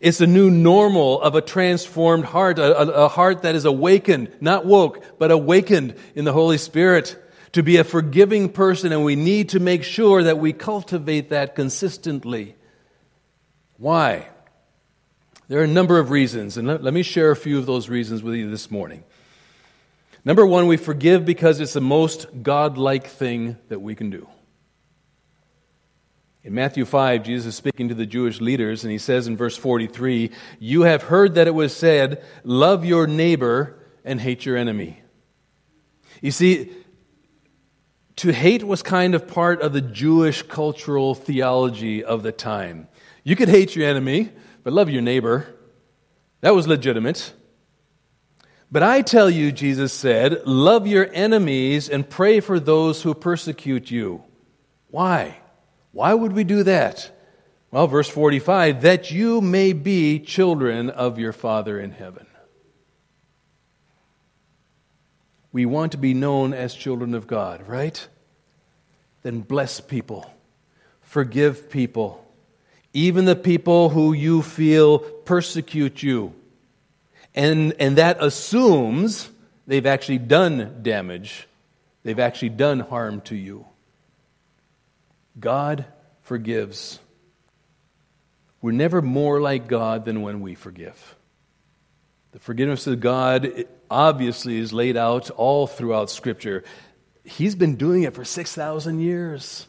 It's 0.00 0.22
a 0.22 0.26
new 0.26 0.50
normal 0.50 1.20
of 1.20 1.34
a 1.34 1.42
transformed 1.42 2.24
heart, 2.24 2.58
a, 2.58 2.78
a, 2.78 3.04
a, 3.04 3.08
heart 3.08 3.42
that 3.42 3.54
is 3.54 3.66
awakened, 3.66 4.32
not 4.40 4.64
woke, 4.64 5.18
but 5.18 5.30
awakened 5.30 5.96
in 6.14 6.24
the 6.24 6.32
Holy 6.32 6.58
Spirit 6.58 7.16
to 7.52 7.62
be 7.62 7.76
a 7.76 7.84
forgiving 7.84 8.48
person, 8.48 8.90
and 8.90 9.04
we 9.04 9.16
need 9.16 9.50
to 9.50 9.60
make 9.60 9.84
sure 9.84 10.22
that 10.24 10.38
we 10.38 10.52
cultivate 10.52 11.30
that 11.30 11.54
consistently. 11.54 12.56
Why? 13.76 14.28
There 15.46 15.60
are 15.60 15.64
a 15.64 15.68
number 15.68 15.98
of 15.98 16.10
reasons, 16.10 16.56
and 16.56 16.66
let, 16.66 16.82
let 16.82 16.94
me 16.94 17.02
share 17.02 17.30
a 17.30 17.36
few 17.36 17.58
of 17.58 17.66
those 17.66 17.88
reasons 17.88 18.22
with 18.22 18.34
you 18.34 18.50
this 18.50 18.70
morning. 18.70 19.04
Number 20.24 20.46
one, 20.46 20.66
we 20.66 20.78
forgive 20.78 21.26
because 21.26 21.60
it's 21.60 21.74
the 21.74 21.82
most 21.82 22.26
godlike 22.42 23.06
thing 23.06 23.58
that 23.68 23.80
we 23.80 23.94
can 23.94 24.08
do. 24.08 24.26
In 26.42 26.54
Matthew 26.54 26.86
5, 26.86 27.22
Jesus 27.22 27.46
is 27.46 27.56
speaking 27.56 27.88
to 27.88 27.94
the 27.94 28.06
Jewish 28.06 28.40
leaders, 28.40 28.84
and 28.84 28.90
he 28.90 28.98
says 28.98 29.26
in 29.26 29.36
verse 29.36 29.56
43 29.56 30.30
You 30.58 30.82
have 30.82 31.04
heard 31.04 31.34
that 31.34 31.46
it 31.46 31.54
was 31.54 31.76
said, 31.76 32.24
Love 32.42 32.84
your 32.84 33.06
neighbor 33.06 33.78
and 34.02 34.20
hate 34.20 34.46
your 34.46 34.56
enemy. 34.56 35.00
You 36.22 36.30
see, 36.30 36.70
to 38.16 38.32
hate 38.32 38.62
was 38.62 38.82
kind 38.82 39.14
of 39.14 39.28
part 39.28 39.60
of 39.60 39.74
the 39.74 39.80
Jewish 39.80 40.42
cultural 40.42 41.14
theology 41.14 42.02
of 42.02 42.22
the 42.22 42.32
time. 42.32 42.88
You 43.24 43.36
could 43.36 43.48
hate 43.48 43.74
your 43.74 43.86
enemy, 43.88 44.30
but 44.64 44.72
love 44.72 44.90
your 44.90 45.02
neighbor. 45.02 45.46
That 46.40 46.54
was 46.54 46.66
legitimate. 46.66 47.32
But 48.72 48.82
I 48.82 49.02
tell 49.02 49.30
you, 49.30 49.52
Jesus 49.52 49.92
said, 49.92 50.46
love 50.46 50.86
your 50.86 51.08
enemies 51.12 51.88
and 51.88 52.08
pray 52.08 52.40
for 52.40 52.58
those 52.58 53.02
who 53.02 53.14
persecute 53.14 53.90
you. 53.90 54.24
Why? 54.88 55.38
Why 55.92 56.12
would 56.12 56.32
we 56.32 56.42
do 56.42 56.64
that? 56.64 57.10
Well, 57.70 57.86
verse 57.86 58.08
45 58.08 58.82
that 58.82 59.10
you 59.10 59.40
may 59.40 59.72
be 59.72 60.18
children 60.18 60.90
of 60.90 61.18
your 61.18 61.32
Father 61.32 61.78
in 61.78 61.92
heaven. 61.92 62.26
We 65.52 65.66
want 65.66 65.92
to 65.92 65.98
be 65.98 66.14
known 66.14 66.52
as 66.52 66.74
children 66.74 67.14
of 67.14 67.28
God, 67.28 67.68
right? 67.68 68.08
Then 69.22 69.40
bless 69.40 69.80
people, 69.80 70.28
forgive 71.00 71.70
people, 71.70 72.23
even 72.94 73.24
the 73.24 73.36
people 73.36 73.90
who 73.90 74.12
you 74.12 74.40
feel 74.40 75.00
persecute 75.00 76.02
you. 76.02 76.32
And, 77.34 77.74
and 77.80 77.98
that 77.98 78.22
assumes 78.22 79.28
they've 79.66 79.84
actually 79.84 80.18
done 80.18 80.78
damage, 80.82 81.48
they've 82.04 82.20
actually 82.20 82.50
done 82.50 82.80
harm 82.80 83.20
to 83.22 83.34
you. 83.34 83.66
God 85.38 85.84
forgives. 86.22 87.00
We're 88.62 88.72
never 88.72 89.02
more 89.02 89.40
like 89.40 89.66
God 89.66 90.04
than 90.04 90.22
when 90.22 90.40
we 90.40 90.54
forgive. 90.54 91.16
The 92.32 92.38
forgiveness 92.38 92.86
of 92.86 93.00
God 93.00 93.64
obviously 93.90 94.58
is 94.58 94.72
laid 94.72 94.96
out 94.96 95.30
all 95.30 95.66
throughout 95.66 96.10
Scripture. 96.10 96.62
He's 97.24 97.54
been 97.54 97.76
doing 97.76 98.04
it 98.04 98.14
for 98.14 98.24
6,000 98.24 99.00
years. 99.00 99.66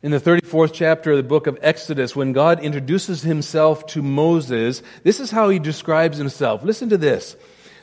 In 0.00 0.12
the 0.12 0.20
34th 0.20 0.72
chapter 0.72 1.10
of 1.10 1.16
the 1.16 1.24
book 1.24 1.48
of 1.48 1.58
Exodus, 1.60 2.14
when 2.14 2.32
God 2.32 2.60
introduces 2.60 3.22
himself 3.22 3.84
to 3.88 4.02
Moses, 4.02 4.80
this 5.02 5.18
is 5.18 5.32
how 5.32 5.48
he 5.48 5.58
describes 5.58 6.18
himself. 6.18 6.62
Listen 6.62 6.88
to 6.90 6.96
this. 6.96 7.36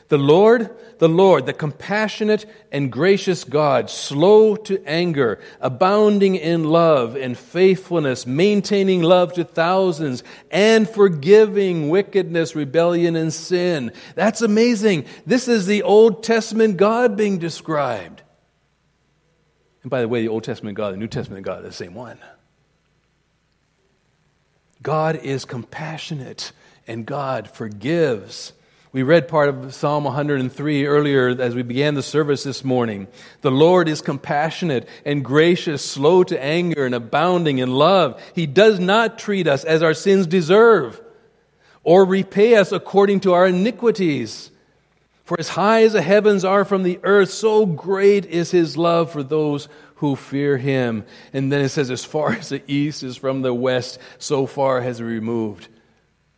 The 0.08 0.16
Lord, 0.16 0.74
the 0.98 1.08
Lord, 1.08 1.44
the 1.44 1.52
compassionate 1.52 2.46
and 2.72 2.92
gracious 2.92 3.44
God, 3.44 3.90
slow 3.90 4.56
to 4.56 4.82
anger, 4.86 5.40
abounding 5.60 6.36
in 6.36 6.64
love 6.64 7.16
and 7.16 7.36
faithfulness, 7.36 8.26
maintaining 8.26 9.02
love 9.02 9.32
to 9.34 9.44
thousands, 9.44 10.22
and 10.50 10.88
forgiving 10.88 11.90
wickedness, 11.90 12.54
rebellion, 12.54 13.16
and 13.16 13.32
sin. 13.32 13.92
That's 14.14 14.42
amazing. 14.42 15.04
This 15.26 15.48
is 15.48 15.66
the 15.66 15.82
Old 15.82 16.22
Testament 16.22 16.76
God 16.76 17.16
being 17.16 17.38
described. 17.38 18.22
And 19.86 19.90
by 19.92 20.00
the 20.00 20.08
way, 20.08 20.20
the 20.20 20.26
Old 20.26 20.42
Testament 20.42 20.76
God, 20.76 20.94
the 20.94 20.96
New 20.96 21.06
Testament 21.06 21.46
God, 21.46 21.60
are 21.60 21.62
the 21.62 21.70
same 21.70 21.94
one. 21.94 22.18
God 24.82 25.14
is 25.14 25.44
compassionate 25.44 26.50
and 26.88 27.06
God 27.06 27.48
forgives. 27.48 28.52
We 28.90 29.04
read 29.04 29.28
part 29.28 29.48
of 29.48 29.72
Psalm 29.72 30.02
103 30.02 30.86
earlier 30.86 31.40
as 31.40 31.54
we 31.54 31.62
began 31.62 31.94
the 31.94 32.02
service 32.02 32.42
this 32.42 32.64
morning. 32.64 33.06
The 33.42 33.52
Lord 33.52 33.88
is 33.88 34.00
compassionate 34.00 34.88
and 35.04 35.24
gracious, 35.24 35.88
slow 35.88 36.24
to 36.24 36.42
anger, 36.42 36.84
and 36.84 36.92
abounding 36.92 37.58
in 37.58 37.70
love. 37.70 38.20
He 38.34 38.48
does 38.48 38.80
not 38.80 39.20
treat 39.20 39.46
us 39.46 39.62
as 39.62 39.84
our 39.84 39.94
sins 39.94 40.26
deserve 40.26 41.00
or 41.84 42.04
repay 42.04 42.56
us 42.56 42.72
according 42.72 43.20
to 43.20 43.34
our 43.34 43.46
iniquities. 43.46 44.50
For 45.26 45.38
as 45.40 45.48
high 45.48 45.82
as 45.82 45.92
the 45.92 46.02
heavens 46.02 46.44
are 46.44 46.64
from 46.64 46.84
the 46.84 47.00
earth, 47.02 47.30
so 47.30 47.66
great 47.66 48.26
is 48.26 48.52
his 48.52 48.76
love 48.76 49.10
for 49.10 49.24
those 49.24 49.68
who 49.96 50.14
fear 50.14 50.56
him. 50.56 51.04
And 51.32 51.50
then 51.50 51.62
it 51.62 51.70
says, 51.70 51.90
as 51.90 52.04
far 52.04 52.32
as 52.34 52.50
the 52.50 52.62
east 52.68 53.02
is 53.02 53.16
from 53.16 53.42
the 53.42 53.52
west, 53.52 53.98
so 54.18 54.46
far 54.46 54.80
has 54.80 54.98
he 54.98 55.04
removed 55.04 55.66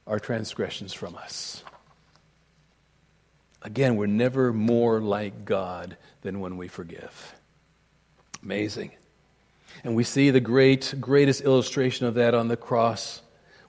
our 0.07 0.18
transgressions 0.18 0.94
from 0.94 1.16
us. 1.16 1.62
Again, 3.61 3.96
we're 3.96 4.07
never 4.07 4.55
more 4.55 5.01
like 5.03 5.44
God 5.44 5.98
than 6.22 6.40
when 6.40 6.57
we 6.57 6.66
forgive. 6.66 7.35
Amazing. 8.42 8.92
And 9.85 9.94
we 9.94 10.03
see 10.03 10.31
the 10.31 10.40
great, 10.40 10.94
greatest 10.98 11.42
illustration 11.42 12.07
of 12.07 12.14
that 12.14 12.33
on 12.33 12.48
the 12.48 12.57
cross, 12.57 13.20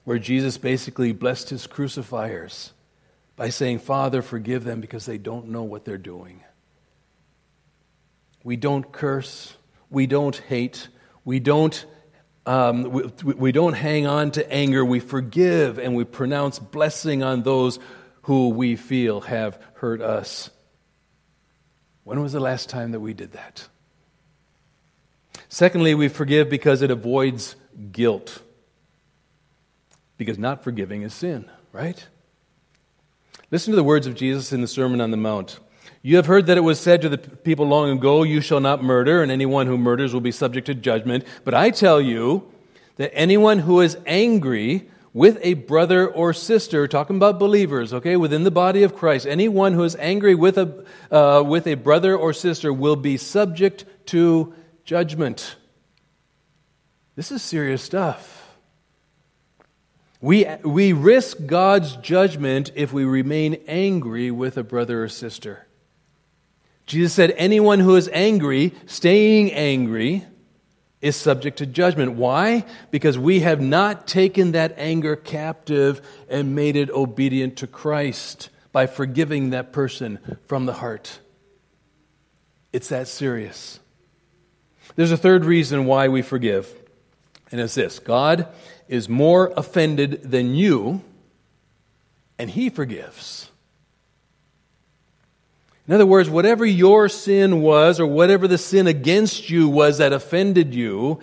where 0.04 0.18
Jesus 0.18 0.56
basically 0.56 1.12
blessed 1.12 1.50
his 1.50 1.66
crucifiers 1.66 2.72
by 3.40 3.48
saying, 3.48 3.78
Father, 3.78 4.20
forgive 4.20 4.64
them 4.64 4.82
because 4.82 5.06
they 5.06 5.16
don't 5.16 5.48
know 5.48 5.62
what 5.62 5.86
they're 5.86 5.96
doing. 5.96 6.44
We 8.44 8.56
don't 8.56 8.92
curse, 8.92 9.56
we 9.88 10.06
don't 10.06 10.36
hate, 10.36 10.88
we 11.24 11.40
don't, 11.40 11.86
um, 12.44 12.82
we, 12.90 13.02
we 13.32 13.50
don't 13.50 13.72
hang 13.72 14.06
on 14.06 14.32
to 14.32 14.52
anger, 14.52 14.84
we 14.84 15.00
forgive 15.00 15.78
and 15.78 15.96
we 15.96 16.04
pronounce 16.04 16.58
blessing 16.58 17.22
on 17.22 17.42
those 17.42 17.78
who 18.24 18.50
we 18.50 18.76
feel 18.76 19.22
have 19.22 19.58
hurt 19.72 20.02
us. 20.02 20.50
When 22.04 22.20
was 22.20 22.34
the 22.34 22.40
last 22.40 22.68
time 22.68 22.90
that 22.90 23.00
we 23.00 23.14
did 23.14 23.32
that? 23.32 23.66
Secondly, 25.48 25.94
we 25.94 26.08
forgive 26.08 26.50
because 26.50 26.82
it 26.82 26.90
avoids 26.90 27.56
guilt. 27.90 28.42
Because 30.18 30.38
not 30.38 30.62
forgiving 30.62 31.00
is 31.00 31.14
sin, 31.14 31.50
right? 31.72 32.06
Listen 33.50 33.72
to 33.72 33.76
the 33.76 33.82
words 33.82 34.06
of 34.06 34.14
Jesus 34.14 34.52
in 34.52 34.60
the 34.60 34.68
Sermon 34.68 35.00
on 35.00 35.10
the 35.10 35.16
Mount. 35.16 35.58
You 36.02 36.16
have 36.16 36.26
heard 36.26 36.46
that 36.46 36.56
it 36.56 36.60
was 36.60 36.78
said 36.78 37.02
to 37.02 37.08
the 37.08 37.18
people 37.18 37.66
long 37.66 37.90
ago, 37.90 38.22
You 38.22 38.40
shall 38.40 38.60
not 38.60 38.82
murder, 38.82 39.22
and 39.22 39.32
anyone 39.32 39.66
who 39.66 39.76
murders 39.76 40.14
will 40.14 40.20
be 40.20 40.30
subject 40.30 40.66
to 40.66 40.74
judgment. 40.74 41.24
But 41.44 41.54
I 41.54 41.70
tell 41.70 42.00
you 42.00 42.48
that 42.96 43.12
anyone 43.12 43.58
who 43.58 43.80
is 43.80 43.98
angry 44.06 44.88
with 45.12 45.38
a 45.42 45.54
brother 45.54 46.08
or 46.08 46.32
sister, 46.32 46.86
talking 46.86 47.16
about 47.16 47.40
believers, 47.40 47.92
okay, 47.92 48.16
within 48.16 48.44
the 48.44 48.52
body 48.52 48.84
of 48.84 48.94
Christ, 48.94 49.26
anyone 49.26 49.72
who 49.72 49.82
is 49.82 49.96
angry 49.96 50.36
with 50.36 50.56
a, 50.56 50.84
uh, 51.10 51.42
with 51.42 51.66
a 51.66 51.74
brother 51.74 52.16
or 52.16 52.32
sister 52.32 52.72
will 52.72 52.94
be 52.94 53.16
subject 53.16 53.84
to 54.06 54.54
judgment. 54.84 55.56
This 57.16 57.32
is 57.32 57.42
serious 57.42 57.82
stuff. 57.82 58.39
We, 60.20 60.46
we 60.62 60.92
risk 60.92 61.38
God's 61.46 61.96
judgment 61.96 62.72
if 62.74 62.92
we 62.92 63.04
remain 63.04 63.54
angry 63.66 64.30
with 64.30 64.58
a 64.58 64.62
brother 64.62 65.02
or 65.04 65.08
sister. 65.08 65.66
Jesus 66.86 67.14
said, 67.14 67.32
anyone 67.36 67.78
who 67.78 67.96
is 67.96 68.10
angry, 68.12 68.74
staying 68.86 69.52
angry, 69.52 70.24
is 71.00 71.16
subject 71.16 71.58
to 71.58 71.66
judgment. 71.66 72.12
Why? 72.12 72.66
Because 72.90 73.16
we 73.16 73.40
have 73.40 73.60
not 73.60 74.06
taken 74.06 74.52
that 74.52 74.74
anger 74.76 75.16
captive 75.16 76.06
and 76.28 76.54
made 76.54 76.76
it 76.76 76.90
obedient 76.90 77.56
to 77.58 77.66
Christ 77.66 78.50
by 78.72 78.86
forgiving 78.86 79.50
that 79.50 79.72
person 79.72 80.18
from 80.46 80.66
the 80.66 80.74
heart. 80.74 81.20
It's 82.72 82.88
that 82.88 83.08
serious. 83.08 83.80
There's 84.96 85.12
a 85.12 85.16
third 85.16 85.44
reason 85.44 85.86
why 85.86 86.08
we 86.08 86.20
forgive, 86.20 86.72
and 87.50 87.60
it's 87.60 87.74
this 87.74 87.98
God 87.98 88.48
is 88.90 89.08
more 89.08 89.52
offended 89.56 90.20
than 90.24 90.52
you, 90.52 91.00
and 92.38 92.50
He 92.50 92.68
forgives. 92.68 93.48
In 95.86 95.94
other 95.94 96.04
words, 96.04 96.28
whatever 96.28 96.66
your 96.66 97.08
sin 97.08 97.62
was, 97.62 98.00
or 98.00 98.06
whatever 98.06 98.48
the 98.48 98.58
sin 98.58 98.88
against 98.88 99.48
you 99.48 99.68
was 99.68 99.98
that 99.98 100.12
offended 100.12 100.74
you, 100.74 101.20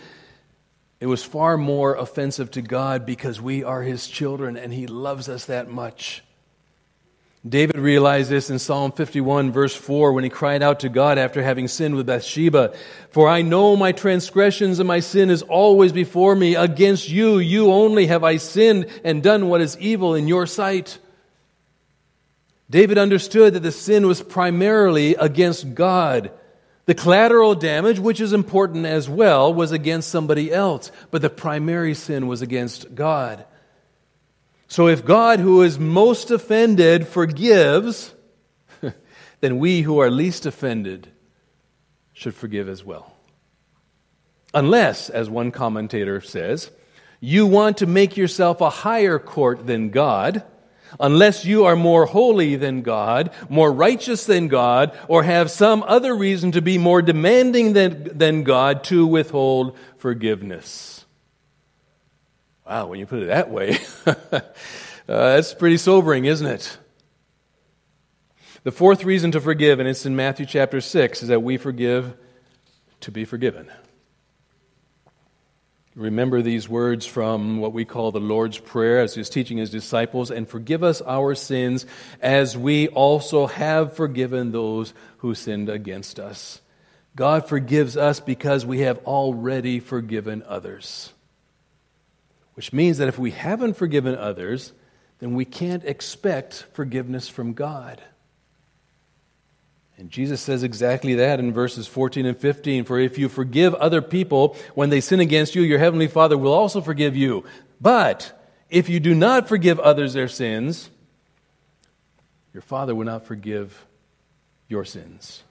it 1.01 1.07
was 1.07 1.25
far 1.25 1.57
more 1.57 1.93
offensive 1.95 2.49
to 2.51 2.61
God 2.61 3.05
because 3.05 3.41
we 3.41 3.65
are 3.65 3.81
His 3.81 4.07
children 4.07 4.55
and 4.55 4.73
He 4.73 4.87
loves 4.87 5.27
us 5.27 5.45
that 5.45 5.69
much. 5.69 6.23
David 7.47 7.77
realized 7.77 8.29
this 8.29 8.49
in 8.49 8.57
Psalm 8.57 8.91
51, 8.91 9.51
verse 9.51 9.75
4, 9.75 10.11
when 10.11 10.23
he 10.23 10.29
cried 10.29 10.63
out 10.63 10.79
to 10.81 10.89
God 10.89 11.17
after 11.17 11.43
having 11.43 11.67
sinned 11.67 11.95
with 11.95 12.07
Bathsheba 12.07 12.73
For 13.11 13.29
I 13.29 13.43
know 13.43 13.75
my 13.75 13.91
transgressions 13.91 14.79
and 14.79 14.87
my 14.87 14.99
sin 14.99 15.29
is 15.29 15.43
always 15.43 15.91
before 15.91 16.35
me. 16.35 16.55
Against 16.55 17.09
you, 17.09 17.37
you 17.37 17.71
only 17.71 18.07
have 18.07 18.23
I 18.23 18.37
sinned 18.37 18.87
and 19.03 19.21
done 19.21 19.49
what 19.49 19.61
is 19.61 19.77
evil 19.77 20.15
in 20.15 20.27
your 20.27 20.47
sight. 20.47 20.97
David 22.69 22.97
understood 22.97 23.53
that 23.53 23.63
the 23.63 23.71
sin 23.71 24.07
was 24.07 24.21
primarily 24.21 25.15
against 25.15 25.73
God. 25.73 26.31
The 26.85 26.95
collateral 26.95 27.53
damage, 27.53 27.99
which 27.99 28.19
is 28.19 28.33
important 28.33 28.85
as 28.85 29.07
well, 29.07 29.53
was 29.53 29.71
against 29.71 30.09
somebody 30.09 30.51
else, 30.51 30.91
but 31.11 31.21
the 31.21 31.29
primary 31.29 31.93
sin 31.93 32.27
was 32.27 32.41
against 32.41 32.95
God. 32.95 33.45
So 34.67 34.87
if 34.87 35.05
God, 35.05 35.39
who 35.39 35.61
is 35.61 35.79
most 35.79 36.29
offended, 36.29 37.07
forgives, 37.07 38.13
then 39.39 39.59
we 39.59 39.81
who 39.81 39.99
are 39.99 40.11
least 40.11 40.45
offended 40.45 41.09
should 42.13 42.35
forgive 42.35 42.67
as 42.67 42.83
well. 42.83 43.13
Unless, 44.53 45.09
as 45.09 45.29
one 45.29 45.51
commentator 45.51 46.19
says, 46.19 46.71
you 47.19 47.45
want 47.45 47.77
to 47.77 47.85
make 47.85 48.17
yourself 48.17 48.61
a 48.61 48.69
higher 48.69 49.19
court 49.19 49.65
than 49.67 49.89
God 49.89 50.43
unless 50.99 51.45
you 51.45 51.65
are 51.65 51.75
more 51.75 52.05
holy 52.05 52.55
than 52.55 52.81
God, 52.81 53.31
more 53.49 53.71
righteous 53.71 54.25
than 54.25 54.47
God, 54.47 54.97
or 55.07 55.23
have 55.23 55.51
some 55.51 55.83
other 55.83 56.15
reason 56.15 56.51
to 56.53 56.61
be 56.61 56.77
more 56.77 57.01
demanding 57.01 57.73
than, 57.73 58.17
than 58.17 58.43
God 58.43 58.83
to 58.85 59.05
withhold 59.05 59.77
forgiveness. 59.97 61.05
Wow, 62.67 62.87
when 62.87 62.99
you 62.99 63.05
put 63.05 63.23
it 63.23 63.27
that 63.27 63.49
way, 63.49 63.77
uh, 64.05 64.41
that's 65.07 65.53
pretty 65.53 65.77
sobering, 65.77 66.25
isn't 66.25 66.45
it? 66.45 66.77
The 68.63 68.73
fourth 68.73 69.05
reason 69.05 69.31
to 69.31 69.39
forgive, 69.39 69.79
and 69.79 69.87
it's 69.87 70.05
in 70.05 70.17
Matthew 70.17 70.45
chapter 70.45 70.81
6, 70.81 71.21
is 71.21 71.29
that 71.29 71.41
we 71.41 71.55
forgive 71.55 72.13
to 73.01 73.11
be 73.11 73.23
forgiven. 73.23 73.71
Remember 75.95 76.41
these 76.41 76.67
words 76.67 77.05
from 77.05 77.59
what 77.59 77.71
we 77.71 77.85
call 77.85 78.11
the 78.11 78.19
Lord's 78.19 78.57
Prayer 78.57 78.99
as 78.99 79.15
he's 79.15 79.29
teaching 79.29 79.57
his 79.57 79.69
disciples, 79.69 80.29
and 80.29 80.45
forgive 80.45 80.83
us 80.83 81.01
our 81.01 81.35
sins 81.35 81.85
as 82.21 82.57
we 82.57 82.89
also 82.89 83.47
have 83.47 83.95
forgiven 83.95 84.51
those 84.51 84.93
who 85.19 85.35
sinned 85.35 85.69
against 85.69 86.19
us. 86.19 86.59
God 87.15 87.47
forgives 87.47 87.95
us 87.95 88.19
because 88.19 88.65
we 88.65 88.79
have 88.79 88.97
already 89.05 89.79
forgiven 89.79 90.43
others. 90.45 91.13
Which 92.57 92.73
means 92.73 92.97
that 92.97 93.07
if 93.07 93.19
we 93.19 93.29
haven't 93.29 93.75
forgiven 93.75 94.15
others, 94.15 94.73
then 95.19 95.35
we 95.35 95.45
can't 95.45 95.85
expect 95.85 96.65
forgiveness 96.73 97.29
from 97.29 97.53
God. 97.53 98.01
And 99.95 100.09
Jesus 100.09 100.41
says 100.41 100.63
exactly 100.63 101.13
that 101.13 101.39
in 101.39 101.53
verses 101.53 101.85
14 101.85 102.25
and 102.25 102.35
15. 102.35 102.85
For 102.85 102.99
if 102.99 103.19
you 103.19 103.29
forgive 103.29 103.75
other 103.75 104.01
people 104.01 104.57
when 104.73 104.89
they 104.89 105.01
sin 105.01 105.19
against 105.19 105.53
you, 105.53 105.61
your 105.61 105.77
heavenly 105.77 106.07
Father 106.07 106.35
will 106.35 106.51
also 106.51 106.81
forgive 106.81 107.15
you. 107.15 107.43
But 107.79 108.31
if 108.71 108.89
you 108.89 108.99
do 108.99 109.13
not 109.13 109.47
forgive 109.47 109.79
others 109.79 110.13
their 110.13 110.27
sins, 110.27 110.89
your 112.55 112.63
Father 112.63 112.95
will 112.95 113.05
not 113.05 113.27
forgive 113.27 113.85
your 114.67 114.83
sins. 114.83 115.43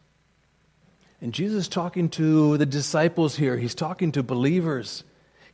And 1.21 1.33
Jesus 1.33 1.63
is 1.63 1.69
talking 1.69 2.09
to 2.11 2.57
the 2.57 2.67
disciples 2.67 3.37
here, 3.37 3.57
he's 3.57 3.77
talking 3.77 4.11
to 4.11 4.25
believers. 4.25 5.05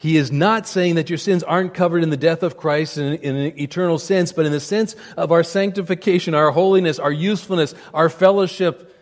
He 0.02 0.16
is 0.16 0.32
not 0.32 0.66
saying 0.66 0.96
that 0.96 1.08
your 1.08 1.16
sins 1.16 1.44
aren't 1.44 1.74
covered 1.74 2.02
in 2.02 2.10
the 2.10 2.16
death 2.16 2.42
of 2.42 2.56
Christ 2.56 2.98
in, 2.98 3.12
in, 3.18 3.36
an 3.36 3.56
eternal 3.56 4.00
sense, 4.00 4.32
but 4.32 4.44
in 4.44 4.50
the 4.50 4.58
sense 4.58 4.96
of 5.16 5.30
our 5.30 5.44
sanctification, 5.44 6.34
our 6.34 6.50
holiness, 6.50 6.98
our 6.98 7.12
usefulness, 7.12 7.72
our 7.94 8.08
fellowship. 8.08 8.92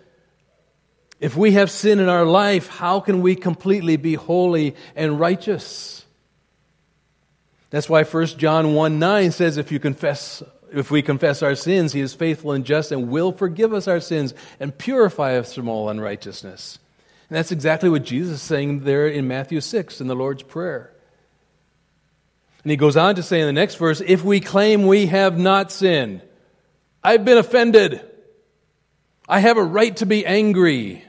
If 1.18 1.38
we 1.38 1.52
have 1.52 1.70
sin 1.70 2.00
in 2.00 2.10
our 2.10 2.26
life, 2.26 2.68
how 2.68 3.00
can 3.00 3.22
we 3.22 3.34
completely 3.34 3.96
be 3.96 4.12
holy 4.12 4.76
and 4.94 5.18
righteous? 5.18 6.04
That's 7.70 7.88
why 7.88 8.04
1 8.04 8.26
John 8.36 8.74
1 8.74 8.98
9 8.98 9.30
says, 9.30 9.56
if 9.56 9.72
you 9.72 9.80
confess 9.80 10.42
if 10.70 10.90
we 10.90 11.00
confess 11.00 11.42
our 11.42 11.54
sins, 11.54 11.94
he 11.94 12.00
is 12.02 12.12
faithful 12.12 12.52
and 12.52 12.62
just 12.62 12.92
and 12.92 13.08
will 13.08 13.32
forgive 13.32 13.72
us 13.72 13.88
our 13.88 14.00
sins 14.00 14.34
and 14.60 14.76
purify 14.76 15.38
us 15.38 15.54
from 15.54 15.66
all 15.66 15.88
unrighteousness. 15.88 16.78
And 17.30 17.36
that's 17.36 17.52
exactly 17.52 17.88
what 17.88 18.02
Jesus 18.02 18.34
is 18.34 18.42
saying 18.42 18.80
there 18.80 19.06
in 19.06 19.28
Matthew 19.28 19.60
6 19.60 20.00
in 20.00 20.08
the 20.08 20.16
Lord's 20.16 20.42
Prayer. 20.42 20.92
And 22.64 22.70
he 22.72 22.76
goes 22.76 22.96
on 22.96 23.14
to 23.14 23.22
say 23.22 23.40
in 23.40 23.46
the 23.46 23.52
next 23.52 23.76
verse 23.76 24.02
if 24.04 24.24
we 24.24 24.40
claim 24.40 24.86
we 24.86 25.06
have 25.06 25.38
not 25.38 25.70
sinned, 25.70 26.22
I've 27.04 27.24
been 27.24 27.38
offended. 27.38 28.04
I 29.28 29.38
have 29.38 29.56
a 29.56 29.62
right 29.62 29.96
to 29.98 30.06
be 30.06 30.26
angry. 30.26 31.04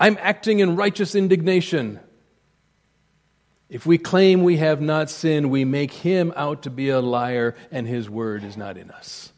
I'm 0.00 0.16
acting 0.22 0.60
in 0.60 0.74
righteous 0.74 1.14
indignation. 1.14 2.00
If 3.68 3.84
we 3.84 3.98
claim 3.98 4.42
we 4.42 4.56
have 4.56 4.80
not 4.80 5.10
sinned, 5.10 5.50
we 5.50 5.66
make 5.66 5.92
him 5.92 6.32
out 6.34 6.62
to 6.62 6.70
be 6.70 6.88
a 6.88 7.00
liar, 7.00 7.54
and 7.70 7.86
his 7.86 8.08
word 8.08 8.42
is 8.42 8.56
not 8.56 8.78
in 8.78 8.90
us. 8.90 9.32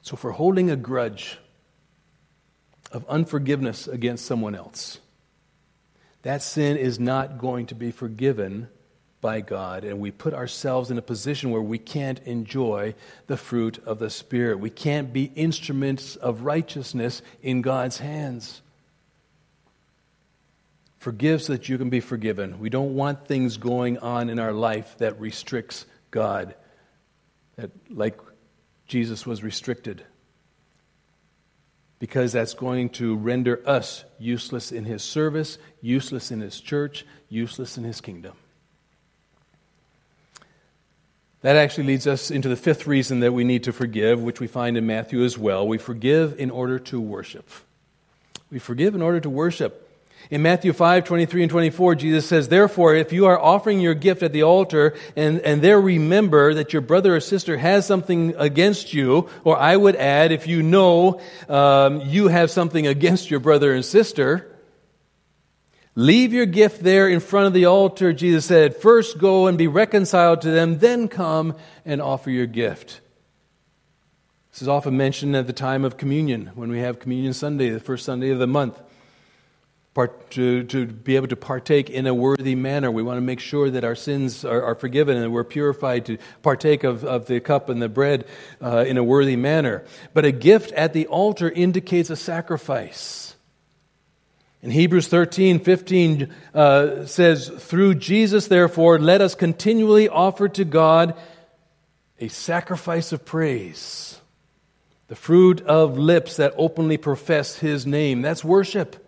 So, 0.00 0.16
for 0.16 0.32
holding 0.32 0.70
a 0.70 0.76
grudge, 0.76 1.38
of 2.94 3.04
unforgiveness 3.08 3.88
against 3.88 4.24
someone 4.24 4.54
else. 4.54 5.00
That 6.22 6.42
sin 6.42 6.78
is 6.78 6.98
not 6.98 7.36
going 7.36 7.66
to 7.66 7.74
be 7.74 7.90
forgiven 7.90 8.68
by 9.20 9.40
God, 9.40 9.84
and 9.84 10.00
we 10.00 10.10
put 10.10 10.32
ourselves 10.32 10.90
in 10.90 10.96
a 10.96 11.02
position 11.02 11.50
where 11.50 11.60
we 11.60 11.78
can't 11.78 12.20
enjoy 12.20 12.94
the 13.26 13.36
fruit 13.36 13.78
of 13.84 13.98
the 13.98 14.10
Spirit. 14.10 14.60
We 14.60 14.70
can't 14.70 15.12
be 15.12 15.24
instruments 15.34 16.14
of 16.16 16.42
righteousness 16.42 17.20
in 17.42 17.62
God's 17.62 17.98
hands. 17.98 18.62
Forgive 20.98 21.42
so 21.42 21.54
that 21.54 21.68
you 21.68 21.76
can 21.78 21.90
be 21.90 22.00
forgiven. 22.00 22.60
We 22.60 22.70
don't 22.70 22.94
want 22.94 23.26
things 23.26 23.56
going 23.56 23.98
on 23.98 24.30
in 24.30 24.38
our 24.38 24.52
life 24.52 24.96
that 24.98 25.20
restricts 25.20 25.84
God, 26.10 26.54
that, 27.56 27.70
like 27.90 28.18
Jesus 28.86 29.26
was 29.26 29.42
restricted 29.42 30.04
because 31.98 32.32
that's 32.32 32.54
going 32.54 32.90
to 32.90 33.16
render 33.16 33.62
us 33.66 34.04
useless 34.18 34.72
in 34.72 34.84
His 34.84 35.02
service, 35.02 35.58
useless 35.80 36.30
in 36.30 36.40
His 36.40 36.60
church, 36.60 37.06
useless 37.28 37.78
in 37.78 37.84
His 37.84 38.00
kingdom. 38.00 38.34
That 41.42 41.56
actually 41.56 41.84
leads 41.88 42.06
us 42.06 42.30
into 42.30 42.48
the 42.48 42.56
fifth 42.56 42.86
reason 42.86 43.20
that 43.20 43.32
we 43.32 43.44
need 43.44 43.64
to 43.64 43.72
forgive, 43.72 44.22
which 44.22 44.40
we 44.40 44.46
find 44.46 44.78
in 44.78 44.86
Matthew 44.86 45.22
as 45.22 45.36
well. 45.36 45.68
We 45.68 45.76
forgive 45.76 46.40
in 46.40 46.50
order 46.50 46.78
to 46.78 46.98
worship. 46.98 47.48
We 48.50 48.58
forgive 48.58 48.94
in 48.94 49.02
order 49.02 49.20
to 49.20 49.28
worship. 49.28 49.83
In 50.30 50.40
Matthew 50.40 50.72
5, 50.72 51.04
23 51.04 51.42
and 51.42 51.50
24, 51.50 51.94
Jesus 51.96 52.26
says, 52.26 52.48
Therefore, 52.48 52.94
if 52.94 53.12
you 53.12 53.26
are 53.26 53.38
offering 53.38 53.80
your 53.80 53.94
gift 53.94 54.22
at 54.22 54.32
the 54.32 54.42
altar 54.42 54.94
and, 55.16 55.40
and 55.40 55.60
there 55.60 55.78
remember 55.78 56.54
that 56.54 56.72
your 56.72 56.80
brother 56.80 57.16
or 57.16 57.20
sister 57.20 57.58
has 57.58 57.86
something 57.86 58.34
against 58.38 58.94
you, 58.94 59.28
or 59.44 59.58
I 59.58 59.76
would 59.76 59.96
add, 59.96 60.32
if 60.32 60.46
you 60.46 60.62
know 60.62 61.20
um, 61.48 62.00
you 62.02 62.28
have 62.28 62.50
something 62.50 62.86
against 62.86 63.30
your 63.30 63.40
brother 63.40 63.74
and 63.74 63.84
sister, 63.84 64.50
leave 65.94 66.32
your 66.32 66.46
gift 66.46 66.82
there 66.82 67.06
in 67.06 67.20
front 67.20 67.46
of 67.46 67.52
the 67.52 67.66
altar, 67.66 68.14
Jesus 68.14 68.46
said. 68.46 68.76
First 68.76 69.18
go 69.18 69.46
and 69.46 69.58
be 69.58 69.66
reconciled 69.66 70.40
to 70.42 70.50
them, 70.50 70.78
then 70.78 71.06
come 71.06 71.54
and 71.84 72.00
offer 72.00 72.30
your 72.30 72.46
gift. 72.46 73.02
This 74.52 74.62
is 74.62 74.68
often 74.68 74.96
mentioned 74.96 75.36
at 75.36 75.46
the 75.46 75.52
time 75.52 75.84
of 75.84 75.98
communion, 75.98 76.52
when 76.54 76.70
we 76.70 76.78
have 76.78 76.98
Communion 76.98 77.34
Sunday, 77.34 77.68
the 77.68 77.80
first 77.80 78.06
Sunday 78.06 78.30
of 78.30 78.38
the 78.38 78.46
month 78.46 78.80
part, 79.94 80.30
to, 80.32 80.64
to 80.64 80.86
be 80.86 81.14
able 81.14 81.28
to 81.28 81.36
partake 81.36 81.88
in 81.88 82.06
a 82.06 82.12
worthy 82.12 82.56
manner. 82.56 82.90
We 82.90 83.02
want 83.04 83.16
to 83.16 83.22
make 83.22 83.38
sure 83.38 83.70
that 83.70 83.84
our 83.84 83.94
sins 83.94 84.44
are, 84.44 84.62
are 84.62 84.74
forgiven 84.74 85.16
and 85.16 85.32
we're 85.32 85.44
purified 85.44 86.06
to 86.06 86.18
partake 86.42 86.82
of, 86.82 87.04
of 87.04 87.26
the 87.26 87.38
cup 87.40 87.68
and 87.68 87.80
the 87.80 87.88
bread 87.88 88.26
uh, 88.60 88.84
in 88.86 88.98
a 88.98 89.04
worthy 89.04 89.36
manner. 89.36 89.84
But 90.12 90.24
a 90.24 90.32
gift 90.32 90.72
at 90.72 90.92
the 90.92 91.06
altar 91.06 91.48
indicates 91.48 92.10
a 92.10 92.16
sacrifice. 92.16 93.36
In 94.62 94.70
Hebrews 94.70 95.08
13, 95.08 95.60
15 95.60 96.34
uh, 96.54 97.06
says, 97.06 97.48
Through 97.48 97.96
Jesus, 97.96 98.48
therefore, 98.48 98.98
let 98.98 99.20
us 99.20 99.34
continually 99.34 100.08
offer 100.08 100.48
to 100.48 100.64
God 100.64 101.14
a 102.18 102.28
sacrifice 102.28 103.12
of 103.12 103.24
praise, 103.24 104.18
the 105.08 105.16
fruit 105.16 105.60
of 105.60 105.98
lips 105.98 106.36
that 106.36 106.54
openly 106.56 106.96
profess 106.96 107.58
his 107.58 107.86
name. 107.86 108.22
That's 108.22 108.42
worship. 108.42 109.03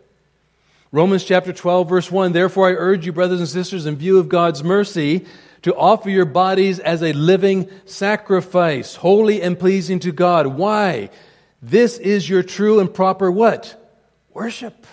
Romans 0.96 1.24
chapter 1.24 1.52
12, 1.52 1.90
verse 1.90 2.11
1 2.11 2.32
Therefore, 2.32 2.70
I 2.70 2.72
urge 2.72 3.04
you, 3.04 3.12
brothers 3.12 3.40
and 3.40 3.48
sisters, 3.50 3.85
in 3.85 3.96
view 3.96 4.18
of 4.18 4.30
God's 4.30 4.64
mercy, 4.64 5.26
to 5.61 5.74
offer 5.74 6.09
your 6.09 6.24
bodies 6.24 6.78
as 6.78 7.02
a 7.02 7.12
living 7.12 7.68
sacrifice, 7.85 8.94
holy 8.94 9.42
and 9.42 9.59
pleasing 9.59 9.98
to 9.98 10.11
God. 10.11 10.46
Why? 10.46 11.11
This 11.61 11.98
is 11.98 12.30
your 12.30 12.42
true 12.42 12.80
and 12.80 12.94
proper 12.94 13.30
what? 13.30 13.78
Worship. 14.32 14.87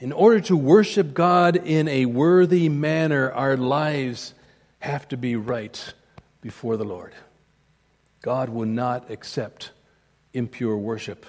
In 0.00 0.10
order 0.10 0.40
to 0.40 0.56
worship 0.56 1.12
God 1.12 1.56
in 1.56 1.88
a 1.88 2.06
worthy 2.06 2.70
manner, 2.70 3.30
our 3.32 3.58
lives 3.58 4.32
have 4.78 5.06
to 5.08 5.18
be 5.18 5.36
right 5.36 5.92
before 6.40 6.78
the 6.78 6.84
Lord. 6.84 7.12
God 8.22 8.48
will 8.48 8.64
not 8.64 9.10
accept 9.10 9.72
impure 10.32 10.78
worship. 10.78 11.26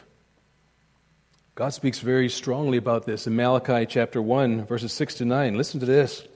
God 1.55 1.73
speaks 1.73 1.99
very 1.99 2.27
strongly 2.27 2.77
about 2.77 3.05
this 3.05 3.27
in 3.27 3.35
Malachi 3.37 3.85
chapter 3.85 4.21
1, 4.21 4.65
verses 4.65 4.91
6 4.91 5.15
to 5.15 5.25
9. 5.25 5.55
Listen 5.55 5.79
to 5.79 5.85
this. 5.85 6.27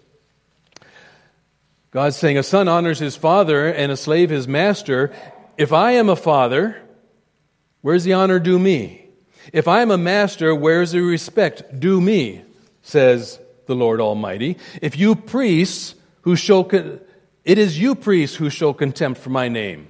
God's 1.91 2.15
saying, 2.15 2.38
A 2.38 2.43
son 2.43 2.69
honors 2.69 2.99
his 2.99 3.17
father 3.17 3.67
and 3.67 3.91
a 3.91 3.97
slave 3.97 4.29
his 4.29 4.47
master. 4.47 5.12
If 5.58 5.73
I 5.73 5.91
am 5.91 6.08
a 6.08 6.15
father, 6.15 6.82
where's 7.82 8.05
the 8.05 8.13
honor 8.13 8.39
due 8.39 8.60
me? 8.60 9.08
If 9.51 9.67
I 9.67 9.82
am 9.82 9.91
a 9.91 9.97
master, 9.97 10.55
where's 10.55 10.93
the 10.93 11.01
respect 11.01 11.82
due 11.82 11.99
me? 11.99 12.43
Says 12.82 13.41
the 13.65 13.75
Lord 13.75 13.99
Almighty. 13.99 14.55
If 14.82 14.97
you 14.97 15.15
priests 15.15 15.95
who 16.21 16.38
show, 16.38 16.63
con- 16.63 17.01
it 17.43 17.58
is 17.58 17.77
you 17.77 17.93
priests 17.93 18.38
who 18.38 18.49
show 18.49 18.71
contempt 18.71 19.19
for 19.19 19.32
my 19.32 19.49
name. 19.49 19.89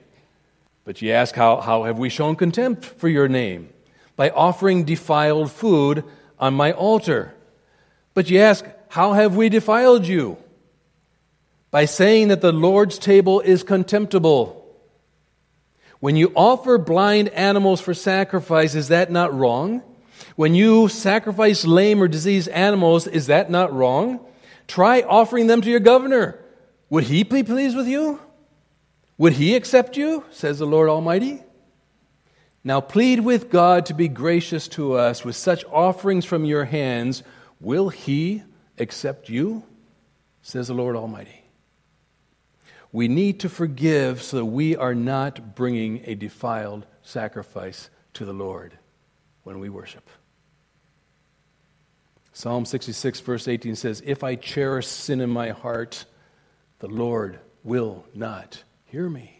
But 0.85 1.03
ye 1.03 1.11
ask, 1.11 1.35
how, 1.35 1.61
how 1.61 1.83
have 1.83 1.99
we 1.99 2.09
shown 2.09 2.35
contempt 2.35 2.83
for 2.83 3.07
your 3.07 3.27
name? 3.27 3.69
By 4.19 4.31
offering 4.31 4.83
defiled 4.83 5.49
food 5.49 6.03
on 6.37 6.53
my 6.53 6.73
altar. 6.73 7.33
But 8.13 8.29
you 8.29 8.41
ask, 8.41 8.65
how 8.89 9.13
have 9.13 9.37
we 9.37 9.47
defiled 9.47 10.05
you? 10.05 10.35
By 11.71 11.85
saying 11.85 12.27
that 12.27 12.41
the 12.41 12.51
Lord's 12.51 12.99
table 12.99 13.39
is 13.39 13.63
contemptible. 13.63 14.75
When 16.01 16.17
you 16.17 16.33
offer 16.35 16.77
blind 16.77 17.29
animals 17.29 17.79
for 17.79 17.93
sacrifice, 17.93 18.75
is 18.75 18.89
that 18.89 19.09
not 19.09 19.33
wrong? 19.33 19.83
When 20.35 20.53
you 20.53 20.89
sacrifice 20.89 21.63
lame 21.63 22.03
or 22.03 22.09
diseased 22.09 22.49
animals, 22.49 23.07
is 23.07 23.27
that 23.27 23.49
not 23.49 23.71
wrong? 23.71 24.19
Try 24.67 25.01
offering 25.01 25.47
them 25.47 25.61
to 25.61 25.69
your 25.69 25.79
governor. 25.79 26.37
Would 26.89 27.05
he 27.05 27.23
be 27.23 27.43
pleased 27.43 27.77
with 27.77 27.87
you? 27.87 28.19
Would 29.17 29.31
he 29.31 29.55
accept 29.55 29.95
you? 29.95 30.25
says 30.29 30.59
the 30.59 30.67
Lord 30.67 30.89
Almighty. 30.89 31.41
Now 32.63 32.81
plead 32.81 33.21
with 33.21 33.49
God 33.49 33.85
to 33.85 33.93
be 33.93 34.07
gracious 34.07 34.67
to 34.69 34.93
us 34.93 35.23
with 35.23 35.35
such 35.35 35.63
offerings 35.65 36.25
from 36.25 36.45
your 36.45 36.65
hands. 36.65 37.23
Will 37.59 37.89
he 37.89 38.43
accept 38.77 39.29
you? 39.29 39.63
says 40.41 40.67
the 40.67 40.73
Lord 40.73 40.95
Almighty. 40.95 41.43
We 42.91 43.07
need 43.07 43.41
to 43.41 43.49
forgive 43.49 44.21
so 44.21 44.37
that 44.37 44.45
we 44.45 44.75
are 44.75 44.95
not 44.95 45.55
bringing 45.55 46.01
a 46.05 46.15
defiled 46.15 46.85
sacrifice 47.03 47.89
to 48.13 48.25
the 48.25 48.33
Lord 48.33 48.77
when 49.43 49.59
we 49.59 49.69
worship. 49.69 50.09
Psalm 52.33 52.65
66, 52.65 53.19
verse 53.19 53.47
18 53.47 53.75
says, 53.75 54.01
If 54.05 54.23
I 54.23 54.35
cherish 54.35 54.87
sin 54.87 55.21
in 55.21 55.29
my 55.29 55.49
heart, 55.49 56.05
the 56.79 56.87
Lord 56.87 57.39
will 57.63 58.05
not 58.13 58.63
hear 58.85 59.09
me. 59.09 59.38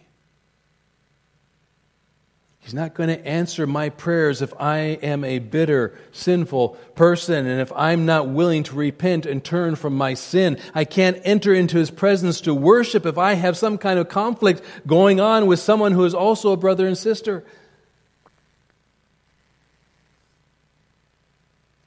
He's 2.69 2.75
not 2.75 2.93
going 2.93 3.09
to 3.09 3.25
answer 3.25 3.65
my 3.65 3.89
prayers 3.89 4.43
if 4.43 4.53
I 4.59 4.77
am 5.01 5.23
a 5.23 5.39
bitter, 5.39 5.97
sinful 6.11 6.77
person 6.93 7.47
and 7.47 7.59
if 7.59 7.71
I'm 7.75 8.05
not 8.05 8.29
willing 8.29 8.61
to 8.61 8.75
repent 8.75 9.25
and 9.25 9.43
turn 9.43 9.75
from 9.75 9.97
my 9.97 10.13
sin. 10.13 10.59
I 10.75 10.85
can't 10.85 11.19
enter 11.23 11.51
into 11.51 11.79
His 11.79 11.89
presence 11.89 12.41
to 12.41 12.53
worship 12.53 13.07
if 13.07 13.17
I 13.17 13.33
have 13.33 13.57
some 13.57 13.79
kind 13.79 13.97
of 13.97 14.07
conflict 14.07 14.61
going 14.85 15.19
on 15.19 15.47
with 15.47 15.59
someone 15.59 15.93
who 15.93 16.05
is 16.05 16.13
also 16.13 16.51
a 16.51 16.57
brother 16.57 16.85
and 16.85 16.95
sister. 16.95 17.43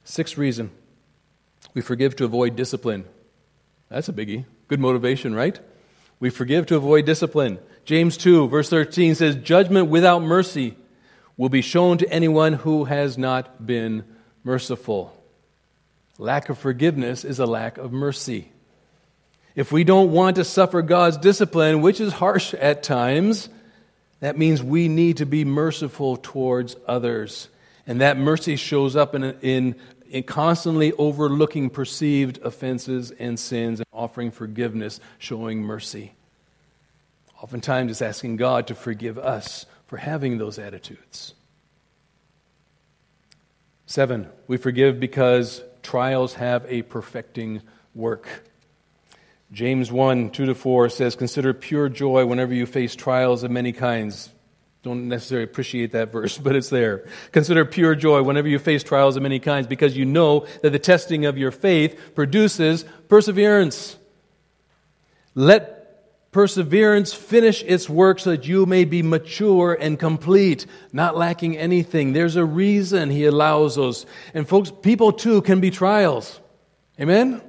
Sixth 0.03 0.37
reason 0.37 0.69
we 1.73 1.79
forgive 1.79 2.17
to 2.17 2.25
avoid 2.25 2.57
discipline. 2.57 3.05
That's 3.87 4.09
a 4.09 4.13
biggie. 4.13 4.43
Good 4.67 4.81
motivation, 4.81 5.33
right? 5.33 5.57
We 6.19 6.29
forgive 6.29 6.65
to 6.67 6.75
avoid 6.75 7.05
discipline. 7.05 7.59
James 7.85 8.17
2, 8.17 8.47
verse 8.47 8.69
13 8.69 9.15
says, 9.15 9.35
Judgment 9.35 9.89
without 9.89 10.21
mercy 10.21 10.77
will 11.35 11.49
be 11.49 11.61
shown 11.61 11.97
to 11.97 12.09
anyone 12.09 12.53
who 12.53 12.85
has 12.85 13.17
not 13.17 13.65
been 13.65 14.03
merciful. 14.43 15.15
Lack 16.17 16.49
of 16.49 16.57
forgiveness 16.57 17.25
is 17.25 17.39
a 17.39 17.45
lack 17.45 17.77
of 17.77 17.91
mercy. 17.91 18.51
If 19.55 19.71
we 19.71 19.83
don't 19.83 20.11
want 20.11 20.37
to 20.37 20.43
suffer 20.43 20.81
God's 20.81 21.17
discipline, 21.17 21.81
which 21.81 21.99
is 21.99 22.13
harsh 22.13 22.53
at 22.53 22.83
times, 22.83 23.49
that 24.19 24.37
means 24.37 24.63
we 24.63 24.87
need 24.87 25.17
to 25.17 25.25
be 25.25 25.45
merciful 25.45 26.17
towards 26.17 26.75
others. 26.87 27.49
And 27.85 28.01
that 28.01 28.17
mercy 28.17 28.55
shows 28.55 28.95
up 28.95 29.13
in, 29.13 29.23
in, 29.41 29.75
in 30.13 30.21
constantly 30.21 30.93
overlooking 30.93 31.71
perceived 31.71 32.37
offenses 32.43 33.09
and 33.17 33.39
sins 33.39 33.79
and 33.79 33.87
offering 33.91 34.29
forgiveness, 34.29 34.99
showing 35.17 35.63
mercy. 35.63 36.13
Oftentimes, 37.41 37.89
it's 37.89 38.01
asking 38.01 38.35
God 38.35 38.67
to 38.67 38.75
forgive 38.75 39.17
us 39.17 39.65
for 39.87 39.97
having 39.97 40.37
those 40.37 40.59
attitudes. 40.59 41.33
Seven, 43.87 44.29
we 44.47 44.57
forgive 44.57 44.99
because 44.99 45.63
trials 45.81 46.35
have 46.35 46.63
a 46.69 46.83
perfecting 46.83 47.63
work. 47.95 48.27
James 49.51 49.91
1 49.91 50.29
2 50.29 50.45
to 50.45 50.55
4 50.55 50.89
says, 50.89 51.15
Consider 51.15 51.55
pure 51.55 51.89
joy 51.89 52.25
whenever 52.27 52.53
you 52.53 52.67
face 52.67 52.95
trials 52.95 53.41
of 53.41 53.49
many 53.49 53.71
kinds. 53.71 54.29
Don't 54.83 55.07
necessarily 55.07 55.45
appreciate 55.45 55.93
that 55.93 56.11
verse, 56.11 56.37
but 56.37 56.55
it's 56.55 56.69
there. 56.69 57.05
Consider 57.31 57.65
pure 57.65 57.95
joy 57.95 58.21
whenever 58.21 58.47
you 58.47 58.59
face 58.59 58.83
trials 58.83 59.15
of 59.15 59.23
many 59.23 59.39
kinds 59.39 59.65
because 59.65 59.97
you 59.97 60.05
know 60.05 60.45
that 60.61 60.71
the 60.71 60.79
testing 60.79 61.25
of 61.25 61.37
your 61.37 61.51
faith 61.51 61.99
produces 62.15 62.83
perseverance. 63.07 63.97
Let 65.35 66.31
perseverance 66.31 67.13
finish 67.13 67.63
its 67.63 67.89
work 67.89 68.19
so 68.19 68.31
that 68.31 68.45
you 68.45 68.65
may 68.65 68.83
be 68.83 69.01
mature 69.01 69.77
and 69.79 69.97
complete, 69.97 70.65
not 70.91 71.15
lacking 71.15 71.57
anything. 71.57 72.11
There's 72.11 72.35
a 72.35 72.43
reason 72.43 73.09
he 73.09 73.25
allows 73.25 73.75
those. 73.75 74.05
And 74.33 74.47
folks, 74.47 74.71
people 74.81 75.13
too 75.13 75.41
can 75.43 75.61
be 75.61 75.71
trials. 75.71 76.41
Amen? 76.99 77.41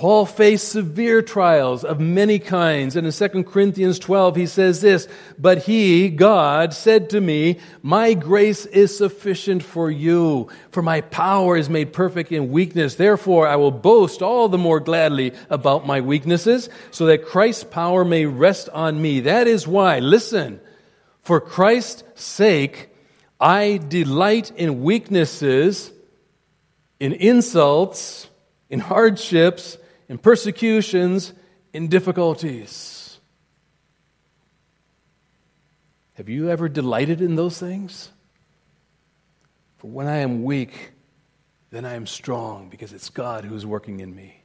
Paul 0.00 0.24
faced 0.24 0.70
severe 0.70 1.20
trials 1.20 1.84
of 1.84 2.00
many 2.00 2.38
kinds. 2.38 2.96
And 2.96 3.06
in 3.06 3.12
2 3.12 3.44
Corinthians 3.44 3.98
12, 3.98 4.34
he 4.34 4.46
says 4.46 4.80
this 4.80 5.06
But 5.38 5.58
he, 5.58 6.08
God, 6.08 6.72
said 6.72 7.10
to 7.10 7.20
me, 7.20 7.58
My 7.82 8.14
grace 8.14 8.64
is 8.64 8.96
sufficient 8.96 9.62
for 9.62 9.90
you, 9.90 10.48
for 10.70 10.80
my 10.80 11.02
power 11.02 11.54
is 11.54 11.68
made 11.68 11.92
perfect 11.92 12.32
in 12.32 12.50
weakness. 12.50 12.94
Therefore, 12.94 13.46
I 13.46 13.56
will 13.56 13.70
boast 13.70 14.22
all 14.22 14.48
the 14.48 14.56
more 14.56 14.80
gladly 14.80 15.34
about 15.50 15.86
my 15.86 16.00
weaknesses, 16.00 16.70
so 16.90 17.04
that 17.04 17.26
Christ's 17.26 17.64
power 17.64 18.02
may 18.02 18.24
rest 18.24 18.70
on 18.70 19.02
me. 19.02 19.20
That 19.20 19.46
is 19.46 19.68
why, 19.68 19.98
listen, 19.98 20.62
for 21.20 21.42
Christ's 21.42 22.04
sake, 22.14 22.88
I 23.38 23.78
delight 23.86 24.50
in 24.56 24.82
weaknesses, 24.82 25.92
in 26.98 27.12
insults, 27.12 28.28
in 28.70 28.80
hardships 28.80 29.76
in 30.10 30.18
persecutions, 30.18 31.32
in 31.72 31.86
difficulties. 31.86 33.20
Have 36.14 36.28
you 36.28 36.50
ever 36.50 36.68
delighted 36.68 37.22
in 37.22 37.36
those 37.36 37.60
things? 37.60 38.10
For 39.78 39.86
when 39.86 40.08
I 40.08 40.16
am 40.16 40.42
weak, 40.42 40.90
then 41.70 41.84
I 41.84 41.94
am 41.94 42.08
strong 42.08 42.70
because 42.70 42.92
it's 42.92 43.08
God 43.08 43.44
who 43.44 43.54
is 43.54 43.64
working 43.64 44.00
in 44.00 44.12
me. 44.12 44.42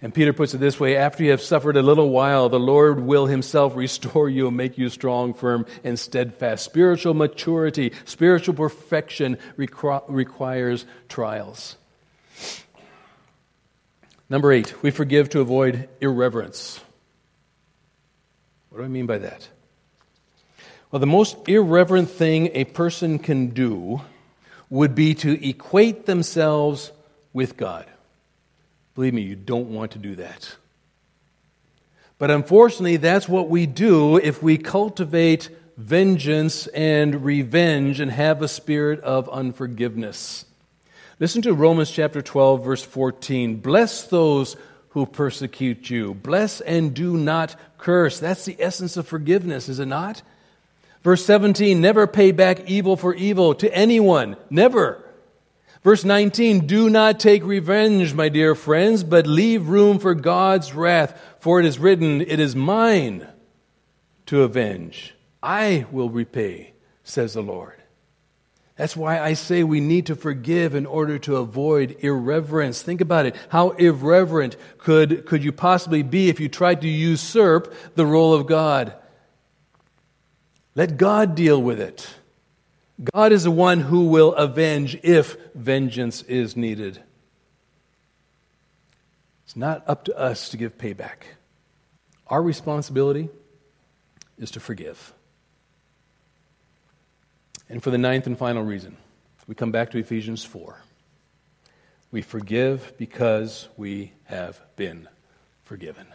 And 0.00 0.14
Peter 0.14 0.32
puts 0.32 0.54
it 0.54 0.58
this 0.58 0.80
way 0.80 0.96
after 0.96 1.22
you 1.22 1.32
have 1.32 1.42
suffered 1.42 1.76
a 1.76 1.82
little 1.82 2.08
while, 2.08 2.48
the 2.48 2.58
Lord 2.58 2.98
will 2.98 3.26
himself 3.26 3.76
restore 3.76 4.30
you 4.30 4.48
and 4.48 4.56
make 4.56 4.78
you 4.78 4.88
strong, 4.88 5.34
firm, 5.34 5.66
and 5.84 5.98
steadfast. 5.98 6.64
Spiritual 6.64 7.12
maturity, 7.12 7.92
spiritual 8.06 8.54
perfection 8.54 9.36
requ- 9.58 10.04
requires 10.08 10.86
trials. 11.10 11.76
Number 14.32 14.50
eight, 14.50 14.82
we 14.82 14.90
forgive 14.90 15.28
to 15.28 15.40
avoid 15.40 15.90
irreverence. 16.00 16.80
What 18.70 18.78
do 18.78 18.84
I 18.84 18.88
mean 18.88 19.04
by 19.04 19.18
that? 19.18 19.46
Well, 20.90 21.00
the 21.00 21.06
most 21.06 21.36
irreverent 21.46 22.08
thing 22.08 22.48
a 22.54 22.64
person 22.64 23.18
can 23.18 23.48
do 23.48 24.00
would 24.70 24.94
be 24.94 25.14
to 25.16 25.46
equate 25.46 26.06
themselves 26.06 26.92
with 27.34 27.58
God. 27.58 27.84
Believe 28.94 29.12
me, 29.12 29.20
you 29.20 29.36
don't 29.36 29.68
want 29.68 29.90
to 29.90 29.98
do 29.98 30.14
that. 30.14 30.56
But 32.16 32.30
unfortunately, 32.30 32.96
that's 32.96 33.28
what 33.28 33.50
we 33.50 33.66
do 33.66 34.16
if 34.16 34.42
we 34.42 34.56
cultivate 34.56 35.50
vengeance 35.76 36.68
and 36.68 37.22
revenge 37.22 38.00
and 38.00 38.10
have 38.10 38.40
a 38.40 38.48
spirit 38.48 39.00
of 39.00 39.28
unforgiveness. 39.28 40.46
Listen 41.22 41.42
to 41.42 41.54
Romans 41.54 41.88
chapter 41.88 42.20
12, 42.20 42.64
verse 42.64 42.82
14. 42.82 43.58
Bless 43.58 44.02
those 44.02 44.56
who 44.88 45.06
persecute 45.06 45.88
you. 45.88 46.14
Bless 46.14 46.60
and 46.60 46.92
do 46.94 47.16
not 47.16 47.54
curse. 47.78 48.18
That's 48.18 48.44
the 48.44 48.56
essence 48.58 48.96
of 48.96 49.06
forgiveness, 49.06 49.68
is 49.68 49.78
it 49.78 49.86
not? 49.86 50.22
Verse 51.04 51.24
17, 51.24 51.80
never 51.80 52.08
pay 52.08 52.32
back 52.32 52.68
evil 52.68 52.96
for 52.96 53.14
evil 53.14 53.54
to 53.54 53.72
anyone. 53.72 54.36
Never. 54.50 55.00
Verse 55.84 56.04
19, 56.04 56.66
do 56.66 56.90
not 56.90 57.20
take 57.20 57.44
revenge, 57.44 58.14
my 58.14 58.28
dear 58.28 58.56
friends, 58.56 59.04
but 59.04 59.24
leave 59.24 59.68
room 59.68 60.00
for 60.00 60.16
God's 60.16 60.74
wrath, 60.74 61.16
for 61.38 61.60
it 61.60 61.66
is 61.66 61.78
written, 61.78 62.20
It 62.20 62.40
is 62.40 62.56
mine 62.56 63.28
to 64.26 64.42
avenge. 64.42 65.14
I 65.40 65.86
will 65.92 66.10
repay, 66.10 66.72
says 67.04 67.34
the 67.34 67.42
Lord. 67.42 67.81
That's 68.76 68.96
why 68.96 69.20
I 69.20 69.34
say 69.34 69.62
we 69.62 69.80
need 69.80 70.06
to 70.06 70.16
forgive 70.16 70.74
in 70.74 70.86
order 70.86 71.18
to 71.20 71.36
avoid 71.36 71.96
irreverence. 72.00 72.82
Think 72.82 73.00
about 73.00 73.26
it. 73.26 73.36
How 73.50 73.70
irreverent 73.70 74.56
could, 74.78 75.26
could 75.26 75.44
you 75.44 75.52
possibly 75.52 76.02
be 76.02 76.28
if 76.28 76.40
you 76.40 76.48
tried 76.48 76.80
to 76.80 76.88
usurp 76.88 77.74
the 77.94 78.06
role 78.06 78.32
of 78.32 78.46
God? 78.46 78.94
Let 80.74 80.96
God 80.96 81.34
deal 81.34 81.60
with 81.60 81.80
it. 81.80 82.08
God 83.12 83.32
is 83.32 83.44
the 83.44 83.50
one 83.50 83.80
who 83.80 84.06
will 84.06 84.32
avenge 84.34 84.98
if 85.02 85.36
vengeance 85.54 86.22
is 86.22 86.56
needed. 86.56 87.02
It's 89.44 89.56
not 89.56 89.84
up 89.86 90.04
to 90.04 90.18
us 90.18 90.48
to 90.50 90.56
give 90.56 90.78
payback. 90.78 91.24
Our 92.26 92.42
responsibility 92.42 93.28
is 94.38 94.50
to 94.52 94.60
forgive. 94.60 95.12
And 97.72 97.82
for 97.82 97.90
the 97.90 97.96
ninth 97.96 98.26
and 98.26 98.36
final 98.36 98.62
reason, 98.62 98.98
we 99.46 99.54
come 99.54 99.72
back 99.72 99.92
to 99.92 99.98
Ephesians 99.98 100.44
4. 100.44 100.76
We 102.10 102.20
forgive 102.20 102.92
because 102.98 103.66
we 103.78 104.12
have 104.24 104.60
been 104.76 105.08
forgiven. 105.62 106.06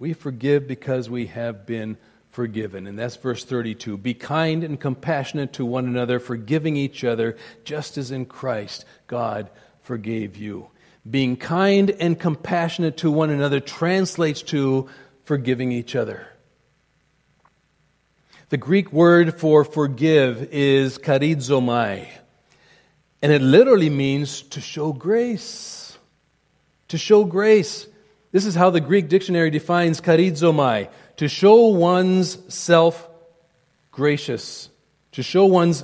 We 0.00 0.14
forgive 0.14 0.66
because 0.66 1.08
we 1.08 1.26
have 1.26 1.64
been 1.64 1.96
forgiven. 2.30 2.88
And 2.88 2.98
that's 2.98 3.14
verse 3.14 3.44
32. 3.44 3.98
Be 3.98 4.14
kind 4.14 4.64
and 4.64 4.80
compassionate 4.80 5.52
to 5.52 5.64
one 5.64 5.86
another, 5.86 6.18
forgiving 6.18 6.76
each 6.76 7.04
other, 7.04 7.36
just 7.62 7.96
as 7.96 8.10
in 8.10 8.26
Christ 8.26 8.84
God 9.06 9.48
forgave 9.82 10.36
you. 10.36 10.70
Being 11.08 11.36
kind 11.36 11.90
and 12.00 12.18
compassionate 12.18 12.96
to 12.96 13.12
one 13.12 13.30
another 13.30 13.60
translates 13.60 14.42
to 14.42 14.88
forgiving 15.22 15.70
each 15.70 15.94
other. 15.94 16.26
The 18.48 18.56
Greek 18.56 18.92
word 18.92 19.40
for 19.40 19.64
forgive 19.64 20.50
is 20.52 20.98
charizomai, 20.98 22.06
and 23.20 23.32
it 23.32 23.42
literally 23.42 23.90
means 23.90 24.42
to 24.42 24.60
show 24.60 24.92
grace. 24.92 25.98
To 26.88 26.98
show 26.98 27.24
grace. 27.24 27.88
This 28.30 28.46
is 28.46 28.54
how 28.54 28.70
the 28.70 28.80
Greek 28.80 29.08
dictionary 29.08 29.50
defines 29.50 30.00
charizomai 30.00 30.90
to 31.16 31.28
show 31.28 31.66
one's 31.66 32.38
self 32.54 33.08
gracious, 33.90 34.68
to 35.10 35.24
show 35.24 35.46
one's 35.46 35.82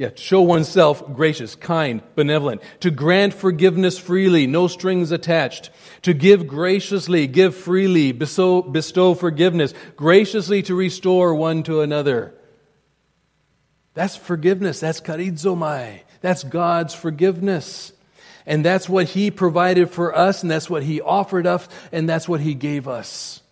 yeah, 0.00 0.08
to 0.08 0.22
show 0.22 0.40
oneself 0.40 1.12
gracious, 1.12 1.54
kind, 1.54 2.00
benevolent, 2.14 2.62
to 2.80 2.90
grant 2.90 3.34
forgiveness 3.34 3.98
freely, 3.98 4.46
no 4.46 4.66
strings 4.66 5.12
attached, 5.12 5.68
to 6.00 6.14
give 6.14 6.46
graciously, 6.46 7.26
give 7.26 7.54
freely, 7.54 8.10
bestow, 8.10 8.62
bestow 8.62 9.12
forgiveness, 9.12 9.74
graciously 9.96 10.62
to 10.62 10.74
restore 10.74 11.34
one 11.34 11.62
to 11.64 11.82
another. 11.82 12.32
That's 13.92 14.16
forgiveness. 14.16 14.80
That's 14.80 15.02
charizomai. 15.02 16.00
That's 16.22 16.44
God's 16.44 16.94
forgiveness. 16.94 17.92
And 18.46 18.64
that's 18.64 18.88
what 18.88 19.04
He 19.04 19.30
provided 19.30 19.90
for 19.90 20.16
us, 20.16 20.40
and 20.40 20.50
that's 20.50 20.70
what 20.70 20.82
He 20.82 21.02
offered 21.02 21.46
us, 21.46 21.68
and 21.92 22.08
that's 22.08 22.26
what 22.26 22.40
He 22.40 22.54
gave 22.54 22.88
us. 22.88 23.42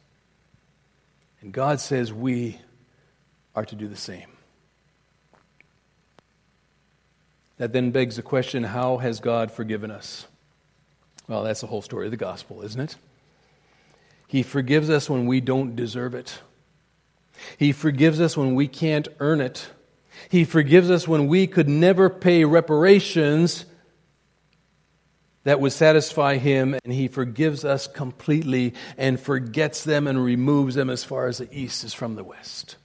And 1.42 1.52
God 1.52 1.78
says 1.78 2.10
we 2.10 2.58
are 3.54 3.66
to 3.66 3.76
do 3.76 3.86
the 3.86 3.98
same. 3.98 4.37
That 7.58 7.72
then 7.72 7.90
begs 7.90 8.16
the 8.16 8.22
question 8.22 8.64
how 8.64 8.98
has 8.98 9.20
God 9.20 9.50
forgiven 9.50 9.90
us? 9.90 10.26
Well, 11.28 11.44
that's 11.44 11.60
the 11.60 11.66
whole 11.66 11.82
story 11.82 12.06
of 12.06 12.10
the 12.10 12.16
gospel, 12.16 12.62
isn't 12.62 12.80
it? 12.80 12.96
He 14.26 14.42
forgives 14.42 14.90
us 14.90 15.10
when 15.10 15.26
we 15.26 15.40
don't 15.40 15.76
deserve 15.76 16.14
it. 16.14 16.40
He 17.56 17.72
forgives 17.72 18.20
us 18.20 18.36
when 18.36 18.54
we 18.54 18.68
can't 18.68 19.08
earn 19.20 19.40
it. 19.40 19.68
He 20.28 20.44
forgives 20.44 20.90
us 20.90 21.06
when 21.06 21.26
we 21.26 21.46
could 21.46 21.68
never 21.68 22.10
pay 22.10 22.44
reparations 22.44 23.64
that 25.44 25.60
would 25.60 25.72
satisfy 25.72 26.36
him, 26.36 26.74
and 26.84 26.92
he 26.92 27.08
forgives 27.08 27.64
us 27.64 27.86
completely 27.86 28.74
and 28.98 29.18
forgets 29.18 29.84
them 29.84 30.06
and 30.06 30.22
removes 30.22 30.74
them 30.74 30.90
as 30.90 31.04
far 31.04 31.26
as 31.26 31.38
the 31.38 31.48
east 31.50 31.84
is 31.84 31.94
from 31.94 32.16
the 32.16 32.24
west. 32.24 32.76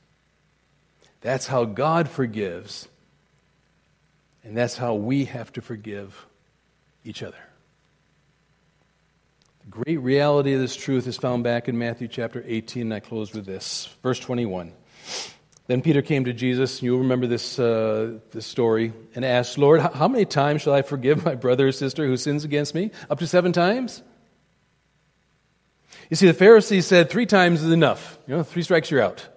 That's 1.22 1.48
how 1.48 1.66
God 1.66 2.08
forgives, 2.10 2.88
and 4.44 4.58
that's 4.58 4.78
how 4.78 4.96
we 4.96 5.26
have 5.26 5.52
to 5.54 5.62
forgive 5.62 6.26
each 7.04 7.24
other. 7.24 7.38
The 9.62 9.70
great 9.70 9.98
reality 9.98 10.54
of 10.54 10.60
this 10.60 10.76
truth 10.76 11.08
is 11.08 11.16
found 11.16 11.44
back 11.44 11.70
in 11.70 11.78
Matthew 11.78 12.08
chapter 12.08 12.44
18, 12.46 12.84
and 12.84 12.94
I 12.94 13.00
close 13.00 13.34
with 13.34 13.46
this. 13.46 13.88
Verse 14.04 14.20
21. 14.20 14.74
Then 15.68 15.82
Peter 15.82 16.02
came 16.02 16.26
to 16.26 16.34
Jesus, 16.34 16.80
and 16.80 16.84
you'll 16.84 17.00
remember 17.00 17.28
this, 17.28 17.58
uh, 17.58 18.20
this 18.32 18.46
story, 18.46 18.92
and 19.16 19.24
asked, 19.24 19.58
Lord, 19.58 19.80
how 19.80 20.10
many 20.10 20.26
times 20.26 20.64
shall 20.64 20.74
I 20.74 20.82
forgive 20.82 21.24
my 21.24 21.36
brother 21.36 21.70
or 21.70 21.72
sister 21.72 22.06
who 22.06 22.18
sins 22.18 22.44
against 22.44 22.76
me? 22.76 22.92
Up 23.10 23.20
to 23.20 23.28
seven 23.28 23.54
times? 23.54 24.04
You 26.10 26.18
see, 26.18 26.28
the 26.28 26.34
Pharisees 26.34 26.86
said 26.86 27.10
three 27.10 27.26
times 27.26 27.64
is 27.64 27.72
enough. 27.72 28.20
You 28.28 28.36
know, 28.36 28.44
three 28.44 28.64
strikes, 28.64 28.92
you're 28.92 29.02
out. 29.02 29.28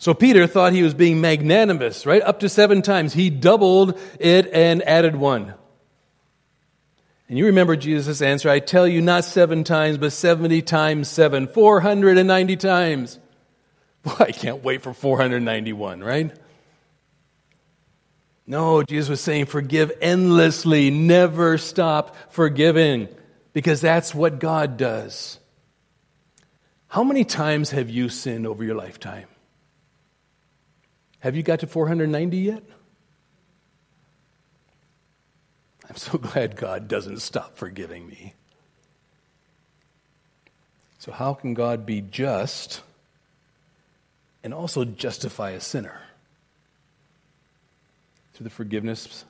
So 0.00 0.14
Peter 0.14 0.46
thought 0.46 0.72
he 0.72 0.82
was 0.82 0.94
being 0.94 1.20
magnanimous, 1.20 2.06
right? 2.06 2.22
Up 2.22 2.40
to 2.40 2.48
seven 2.48 2.80
times. 2.80 3.12
He 3.12 3.28
doubled 3.28 4.00
it 4.18 4.48
and 4.50 4.82
added 4.88 5.14
one. 5.14 5.52
And 7.28 7.36
you 7.36 7.44
remember 7.44 7.76
Jesus' 7.76 8.22
answer 8.22 8.48
I 8.48 8.60
tell 8.60 8.88
you, 8.88 9.02
not 9.02 9.26
seven 9.26 9.62
times, 9.62 9.98
but 9.98 10.12
70 10.12 10.62
times 10.62 11.06
seven, 11.06 11.46
490 11.46 12.56
times. 12.56 13.18
Boy, 14.02 14.14
I 14.20 14.32
can't 14.32 14.64
wait 14.64 14.82
for 14.82 14.94
491, 14.94 16.02
right? 16.02 16.34
No, 18.46 18.82
Jesus 18.82 19.10
was 19.10 19.20
saying, 19.20 19.46
forgive 19.46 19.92
endlessly, 20.00 20.90
never 20.90 21.58
stop 21.58 22.16
forgiving, 22.32 23.06
because 23.52 23.82
that's 23.82 24.14
what 24.14 24.38
God 24.38 24.78
does. 24.78 25.38
How 26.88 27.04
many 27.04 27.24
times 27.24 27.70
have 27.72 27.90
you 27.90 28.08
sinned 28.08 28.46
over 28.46 28.64
your 28.64 28.76
lifetime? 28.76 29.26
Have 31.20 31.36
you 31.36 31.42
got 31.42 31.60
to 31.60 31.66
490 31.66 32.36
yet? 32.36 32.62
I'm 35.88 35.96
so 35.96 36.18
glad 36.18 36.56
God 36.56 36.88
doesn't 36.88 37.20
stop 37.20 37.56
forgiving 37.56 38.06
me. 38.06 38.34
So, 40.98 41.12
how 41.12 41.32
can 41.32 41.54
God 41.54 41.86
be 41.86 42.02
just? 42.02 42.82
and 44.42 44.54
also 44.54 44.84
justify 44.84 45.50
a 45.50 45.60
sinner 45.60 46.00
through 48.32 48.44
the 48.44 48.50
forgiveness 48.50 49.24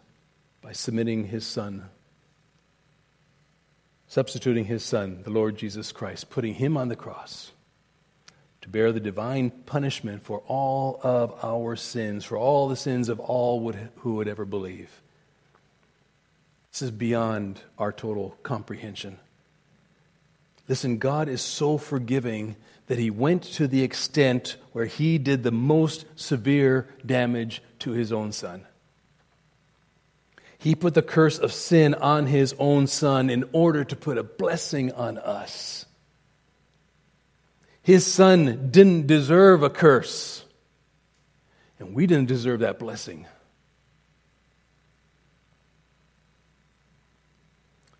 by 0.62 0.72
submitting 0.72 1.24
his 1.26 1.46
son, 1.46 1.88
substituting 4.06 4.66
his 4.66 4.84
son, 4.84 5.22
the 5.24 5.30
Lord 5.30 5.56
Jesus 5.56 5.90
Christ, 5.90 6.30
putting 6.30 6.54
him 6.54 6.76
on 6.76 6.88
the 6.88 6.96
cross 6.96 7.52
to 8.62 8.68
bear 8.68 8.92
the 8.92 9.00
divine 9.00 9.50
punishment 9.50 10.22
for 10.22 10.40
all 10.46 11.00
of 11.02 11.34
our 11.42 11.76
sins, 11.76 12.24
for 12.24 12.36
all 12.36 12.68
the 12.68 12.76
sins 12.76 13.08
of 13.08 13.18
all 13.20 13.60
would, 13.60 13.90
who 13.96 14.14
would 14.14 14.28
ever 14.28 14.44
believe. 14.44 15.02
This 16.72 16.82
is 16.82 16.90
beyond 16.90 17.60
our 17.78 17.92
total 17.92 18.36
comprehension. 18.42 19.18
Listen, 20.68 20.98
God 20.98 21.28
is 21.28 21.42
so 21.42 21.78
forgiving 21.78 22.54
that 22.86 22.98
he 22.98 23.10
went 23.10 23.42
to 23.42 23.66
the 23.66 23.82
extent 23.82 24.56
where 24.72 24.84
he 24.86 25.18
did 25.18 25.42
the 25.42 25.50
most 25.50 26.04
severe 26.14 26.88
damage 27.04 27.62
to 27.80 27.90
his 27.92 28.12
own 28.12 28.30
son. 28.30 28.66
He 30.58 30.74
put 30.74 30.94
the 30.94 31.02
curse 31.02 31.38
of 31.38 31.52
sin 31.52 31.94
on 31.94 32.26
his 32.26 32.54
own 32.58 32.86
son 32.86 33.30
in 33.30 33.48
order 33.52 33.82
to 33.82 33.96
put 33.96 34.18
a 34.18 34.22
blessing 34.22 34.92
on 34.92 35.18
us. 35.18 35.86
His 37.90 38.06
son 38.06 38.68
didn't 38.70 39.08
deserve 39.08 39.64
a 39.64 39.68
curse, 39.68 40.44
and 41.80 41.92
we 41.92 42.06
didn't 42.06 42.28
deserve 42.28 42.60
that 42.60 42.78
blessing. 42.78 43.26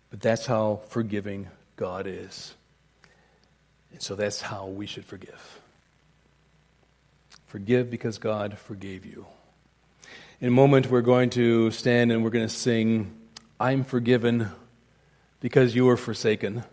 But 0.09 0.21
that's 0.21 0.45
how 0.45 0.79
forgiving 0.87 1.49
God 1.75 2.07
is. 2.07 2.53
And 3.91 4.01
so 4.01 4.15
that's 4.15 4.39
how 4.39 4.67
we 4.67 4.85
should 4.85 5.03
forgive. 5.03 5.59
Forgive 7.47 7.91
because 7.91 8.17
God 8.17 8.57
forgave 8.57 9.05
you. 9.05 9.25
In 10.39 10.47
a 10.47 10.51
moment, 10.51 10.89
we're 10.89 11.01
going 11.01 11.31
to 11.31 11.69
stand 11.71 12.13
and 12.13 12.23
we're 12.23 12.29
going 12.29 12.47
to 12.47 12.55
sing, 12.55 13.13
I'm 13.59 13.83
forgiven 13.83 14.51
because 15.41 15.75
you 15.75 15.83
were 15.83 15.97
forsaken. 15.97 16.63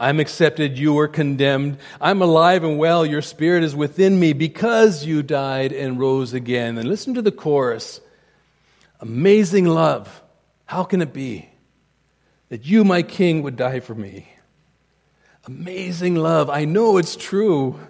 I'm 0.00 0.18
accepted, 0.18 0.78
you 0.78 0.94
were 0.94 1.08
condemned. 1.08 1.76
I'm 2.00 2.22
alive 2.22 2.64
and 2.64 2.78
well, 2.78 3.04
your 3.04 3.20
spirit 3.20 3.62
is 3.62 3.76
within 3.76 4.18
me 4.18 4.32
because 4.32 5.04
you 5.04 5.22
died 5.22 5.72
and 5.72 6.00
rose 6.00 6.32
again. 6.32 6.78
And 6.78 6.88
listen 6.88 7.12
to 7.14 7.22
the 7.22 7.30
chorus 7.30 8.00
Amazing 9.00 9.66
love. 9.66 10.22
How 10.66 10.84
can 10.84 11.00
it 11.00 11.12
be 11.12 11.48
that 12.48 12.66
you, 12.66 12.84
my 12.84 13.02
king, 13.02 13.42
would 13.42 13.56
die 13.56 13.80
for 13.80 13.94
me? 13.94 14.28
Amazing 15.46 16.16
love. 16.16 16.50
I 16.50 16.66
know 16.66 16.98
it's 16.98 17.16
true. 17.16 17.80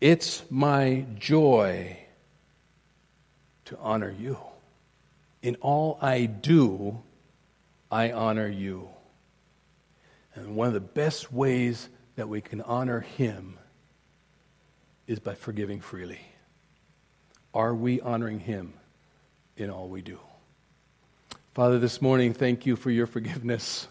It's 0.00 0.42
my 0.50 1.04
joy 1.18 1.98
to 3.66 3.78
honor 3.78 4.14
you. 4.18 4.38
In 5.42 5.56
all 5.56 5.98
I 6.00 6.24
do, 6.24 7.02
I 7.90 8.12
honor 8.12 8.48
you. 8.48 8.88
And 10.36 10.54
one 10.54 10.68
of 10.68 10.74
the 10.74 10.80
best 10.80 11.32
ways 11.32 11.88
that 12.16 12.28
we 12.28 12.40
can 12.40 12.60
honor 12.60 13.00
Him 13.00 13.58
is 15.06 15.18
by 15.18 15.34
forgiving 15.34 15.80
freely. 15.80 16.20
Are 17.54 17.74
we 17.74 18.00
honoring 18.02 18.40
Him 18.40 18.74
in 19.56 19.70
all 19.70 19.88
we 19.88 20.02
do? 20.02 20.20
Father, 21.54 21.78
this 21.78 22.02
morning, 22.02 22.34
thank 22.34 22.66
you 22.66 22.76
for 22.76 22.90
your 22.90 23.06
forgiveness. 23.06 23.88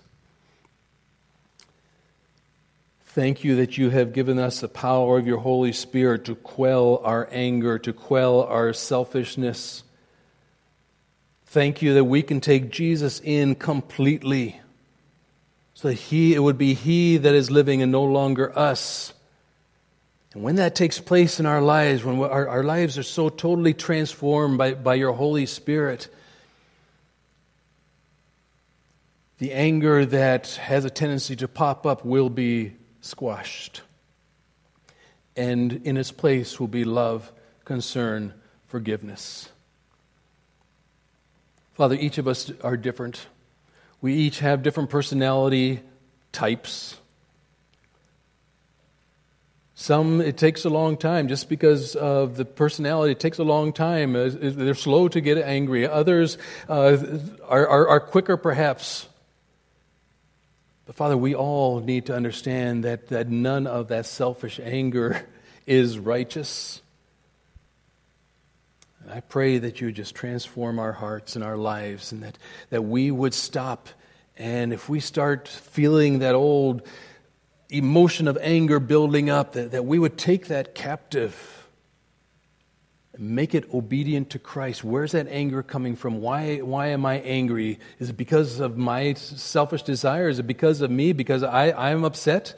Thank 3.07 3.43
you 3.43 3.55
that 3.55 3.77
you 3.77 3.89
have 3.89 4.13
given 4.13 4.37
us 4.37 4.59
the 4.59 4.67
power 4.67 5.17
of 5.17 5.25
your 5.25 5.39
Holy 5.39 5.71
Spirit 5.71 6.25
to 6.25 6.35
quell 6.35 7.01
our 7.03 7.27
anger, 7.31 7.79
to 7.79 7.93
quell 7.93 8.43
our 8.43 8.71
selfishness. 8.71 9.83
Thank 11.45 11.81
you 11.81 11.93
that 11.95 12.03
we 12.03 12.21
can 12.21 12.39
take 12.39 12.69
Jesus 12.69 13.19
in 13.23 13.55
completely 13.55 14.59
so 15.76 15.89
that 15.89 15.95
he, 15.95 16.34
it 16.34 16.39
would 16.39 16.57
be 16.57 16.73
He 16.73 17.17
that 17.17 17.36
is 17.36 17.51
living 17.51 17.84
and 17.84 17.91
no 17.91 18.03
longer 18.03 18.57
us. 18.57 19.13
And 20.34 20.41
when 20.41 20.55
that 20.55 20.73
takes 20.73 20.99
place 20.99 21.39
in 21.39 21.45
our 21.45 21.61
lives, 21.61 22.03
when 22.03 22.19
our, 22.19 22.47
our 22.47 22.63
lives 22.63 22.97
are 22.97 23.03
so 23.03 23.30
totally 23.30 23.73
transformed 23.73 24.57
by, 24.57 24.73
by 24.73 24.95
your 24.95 25.13
Holy 25.13 25.45
Spirit, 25.45 26.07
the 29.38 29.51
anger 29.51 30.05
that 30.05 30.47
has 30.51 30.86
a 30.86 30.89
tendency 30.89 31.36
to 31.36 31.47
pop 31.47 31.86
up 31.86 32.05
will 32.05 32.30
be 32.30 32.73
squashed. 33.01 33.82
And 35.36 35.82
in 35.86 35.97
its 35.97 36.11
place 36.11 36.57
will 36.57 36.69
be 36.69 36.86
love, 36.86 37.32
concern, 37.65 38.34
forgiveness. 38.67 39.49
Father, 41.73 41.95
each 41.95 42.17
of 42.17 42.30
us 42.30 42.49
are 42.63 42.78
different. 42.78 43.26
We 44.01 44.13
each 44.13 44.39
have 44.39 44.63
different 44.63 44.89
personality 44.89 45.81
types. 46.31 46.97
Some, 49.77 50.21
it 50.21 50.37
takes 50.37 50.63
a 50.63 50.69
long 50.69 50.95
time 50.95 51.27
just 51.27 51.49
because 51.49 51.95
of 51.95 52.37
the 52.37 52.45
personality. 52.45 53.11
It 53.11 53.19
takes 53.19 53.39
a 53.39 53.43
long 53.43 53.73
time. 53.73 54.13
They're 54.13 54.73
slow 54.73 55.09
to 55.09 55.19
get 55.19 55.37
angry. 55.37 55.85
Others 55.85 56.37
uh, 56.69 56.97
are, 57.47 57.67
are, 57.67 57.87
are 57.89 57.99
quicker, 57.99 58.37
perhaps. 58.37 59.07
But 60.85 60.95
Father, 60.95 61.17
we 61.17 61.35
all 61.35 61.81
need 61.81 62.05
to 62.05 62.15
understand 62.15 62.85
that, 62.85 63.09
that 63.09 63.29
none 63.29 63.67
of 63.67 63.89
that 63.89 64.05
selfish 64.05 64.61
anger 64.63 65.25
is 65.67 65.99
righteous. 65.99 66.81
And 69.05 69.13
I 69.13 69.19
pray 69.19 69.59
that 69.59 69.79
you 69.79 69.87
would 69.87 69.95
just 69.95 70.15
transform 70.15 70.79
our 70.79 70.91
hearts 70.91 71.35
and 71.35 71.43
our 71.43 71.57
lives 71.57 72.11
and 72.11 72.23
that, 72.23 72.39
that 72.71 72.81
we 72.81 73.11
would 73.11 73.35
stop. 73.35 73.87
And 74.35 74.73
if 74.73 74.89
we 74.89 74.99
start 74.99 75.47
feeling 75.47 76.19
that 76.19 76.33
old 76.33 76.81
emotion 77.69 78.27
of 78.27 78.35
anger 78.41 78.79
building 78.79 79.29
up, 79.29 79.53
that, 79.53 79.71
that 79.71 79.85
we 79.85 79.99
would 79.99 80.17
take 80.17 80.47
that 80.47 80.73
captive 80.73 81.67
and 83.13 83.29
make 83.29 83.53
it 83.53 83.71
obedient 83.71 84.31
to 84.31 84.39
Christ. 84.39 84.83
Where's 84.83 85.11
that 85.11 85.27
anger 85.27 85.61
coming 85.61 85.95
from? 85.95 86.19
Why, 86.19 86.57
why 86.57 86.87
am 86.87 87.05
I 87.05 87.19
angry? 87.19 87.77
Is 87.99 88.09
it 88.09 88.17
because 88.17 88.59
of 88.59 88.75
my 88.75 89.13
selfish 89.13 89.83
desire? 89.83 90.29
Is 90.29 90.39
it 90.39 90.47
because 90.47 90.81
of 90.81 90.89
me? 90.89 91.13
Because 91.13 91.43
I, 91.43 91.71
I'm 91.73 92.05
upset? 92.05 92.55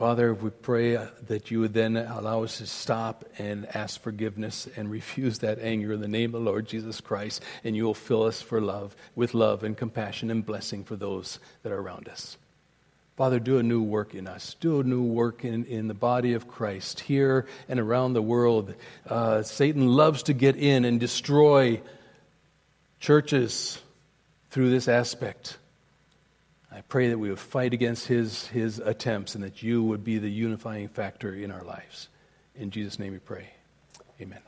Father, 0.00 0.32
we 0.32 0.48
pray 0.48 0.96
that 1.26 1.50
you 1.50 1.60
would 1.60 1.74
then 1.74 1.94
allow 1.94 2.42
us 2.42 2.56
to 2.56 2.66
stop 2.66 3.26
and 3.36 3.66
ask 3.76 4.00
forgiveness 4.00 4.66
and 4.74 4.90
refuse 4.90 5.40
that 5.40 5.58
anger 5.58 5.92
in 5.92 6.00
the 6.00 6.08
name 6.08 6.34
of 6.34 6.42
the 6.42 6.50
Lord 6.50 6.66
Jesus 6.66 7.02
Christ, 7.02 7.42
and 7.64 7.76
you 7.76 7.84
will 7.84 7.92
fill 7.92 8.22
us 8.22 8.40
for 8.40 8.62
love, 8.62 8.96
with 9.14 9.34
love 9.34 9.62
and 9.62 9.76
compassion 9.76 10.30
and 10.30 10.46
blessing 10.46 10.84
for 10.84 10.96
those 10.96 11.38
that 11.62 11.70
are 11.70 11.78
around 11.78 12.08
us. 12.08 12.38
Father, 13.18 13.38
do 13.38 13.58
a 13.58 13.62
new 13.62 13.82
work 13.82 14.14
in 14.14 14.26
us. 14.26 14.56
Do 14.58 14.80
a 14.80 14.84
new 14.84 15.02
work 15.02 15.44
in, 15.44 15.66
in 15.66 15.86
the 15.86 15.92
body 15.92 16.32
of 16.32 16.48
Christ 16.48 17.00
here 17.00 17.46
and 17.68 17.78
around 17.78 18.14
the 18.14 18.22
world. 18.22 18.74
Uh, 19.06 19.42
Satan 19.42 19.86
loves 19.86 20.22
to 20.22 20.32
get 20.32 20.56
in 20.56 20.86
and 20.86 20.98
destroy 20.98 21.82
churches 23.00 23.82
through 24.48 24.70
this 24.70 24.88
aspect. 24.88 25.58
I 26.72 26.82
pray 26.82 27.08
that 27.08 27.18
we 27.18 27.30
would 27.30 27.38
fight 27.38 27.74
against 27.74 28.06
his, 28.06 28.46
his 28.48 28.78
attempts 28.78 29.34
and 29.34 29.42
that 29.42 29.62
you 29.62 29.82
would 29.82 30.04
be 30.04 30.18
the 30.18 30.30
unifying 30.30 30.88
factor 30.88 31.34
in 31.34 31.50
our 31.50 31.64
lives. 31.64 32.08
In 32.54 32.70
Jesus' 32.70 32.98
name 32.98 33.12
we 33.12 33.18
pray. 33.18 33.50
Amen. 34.20 34.40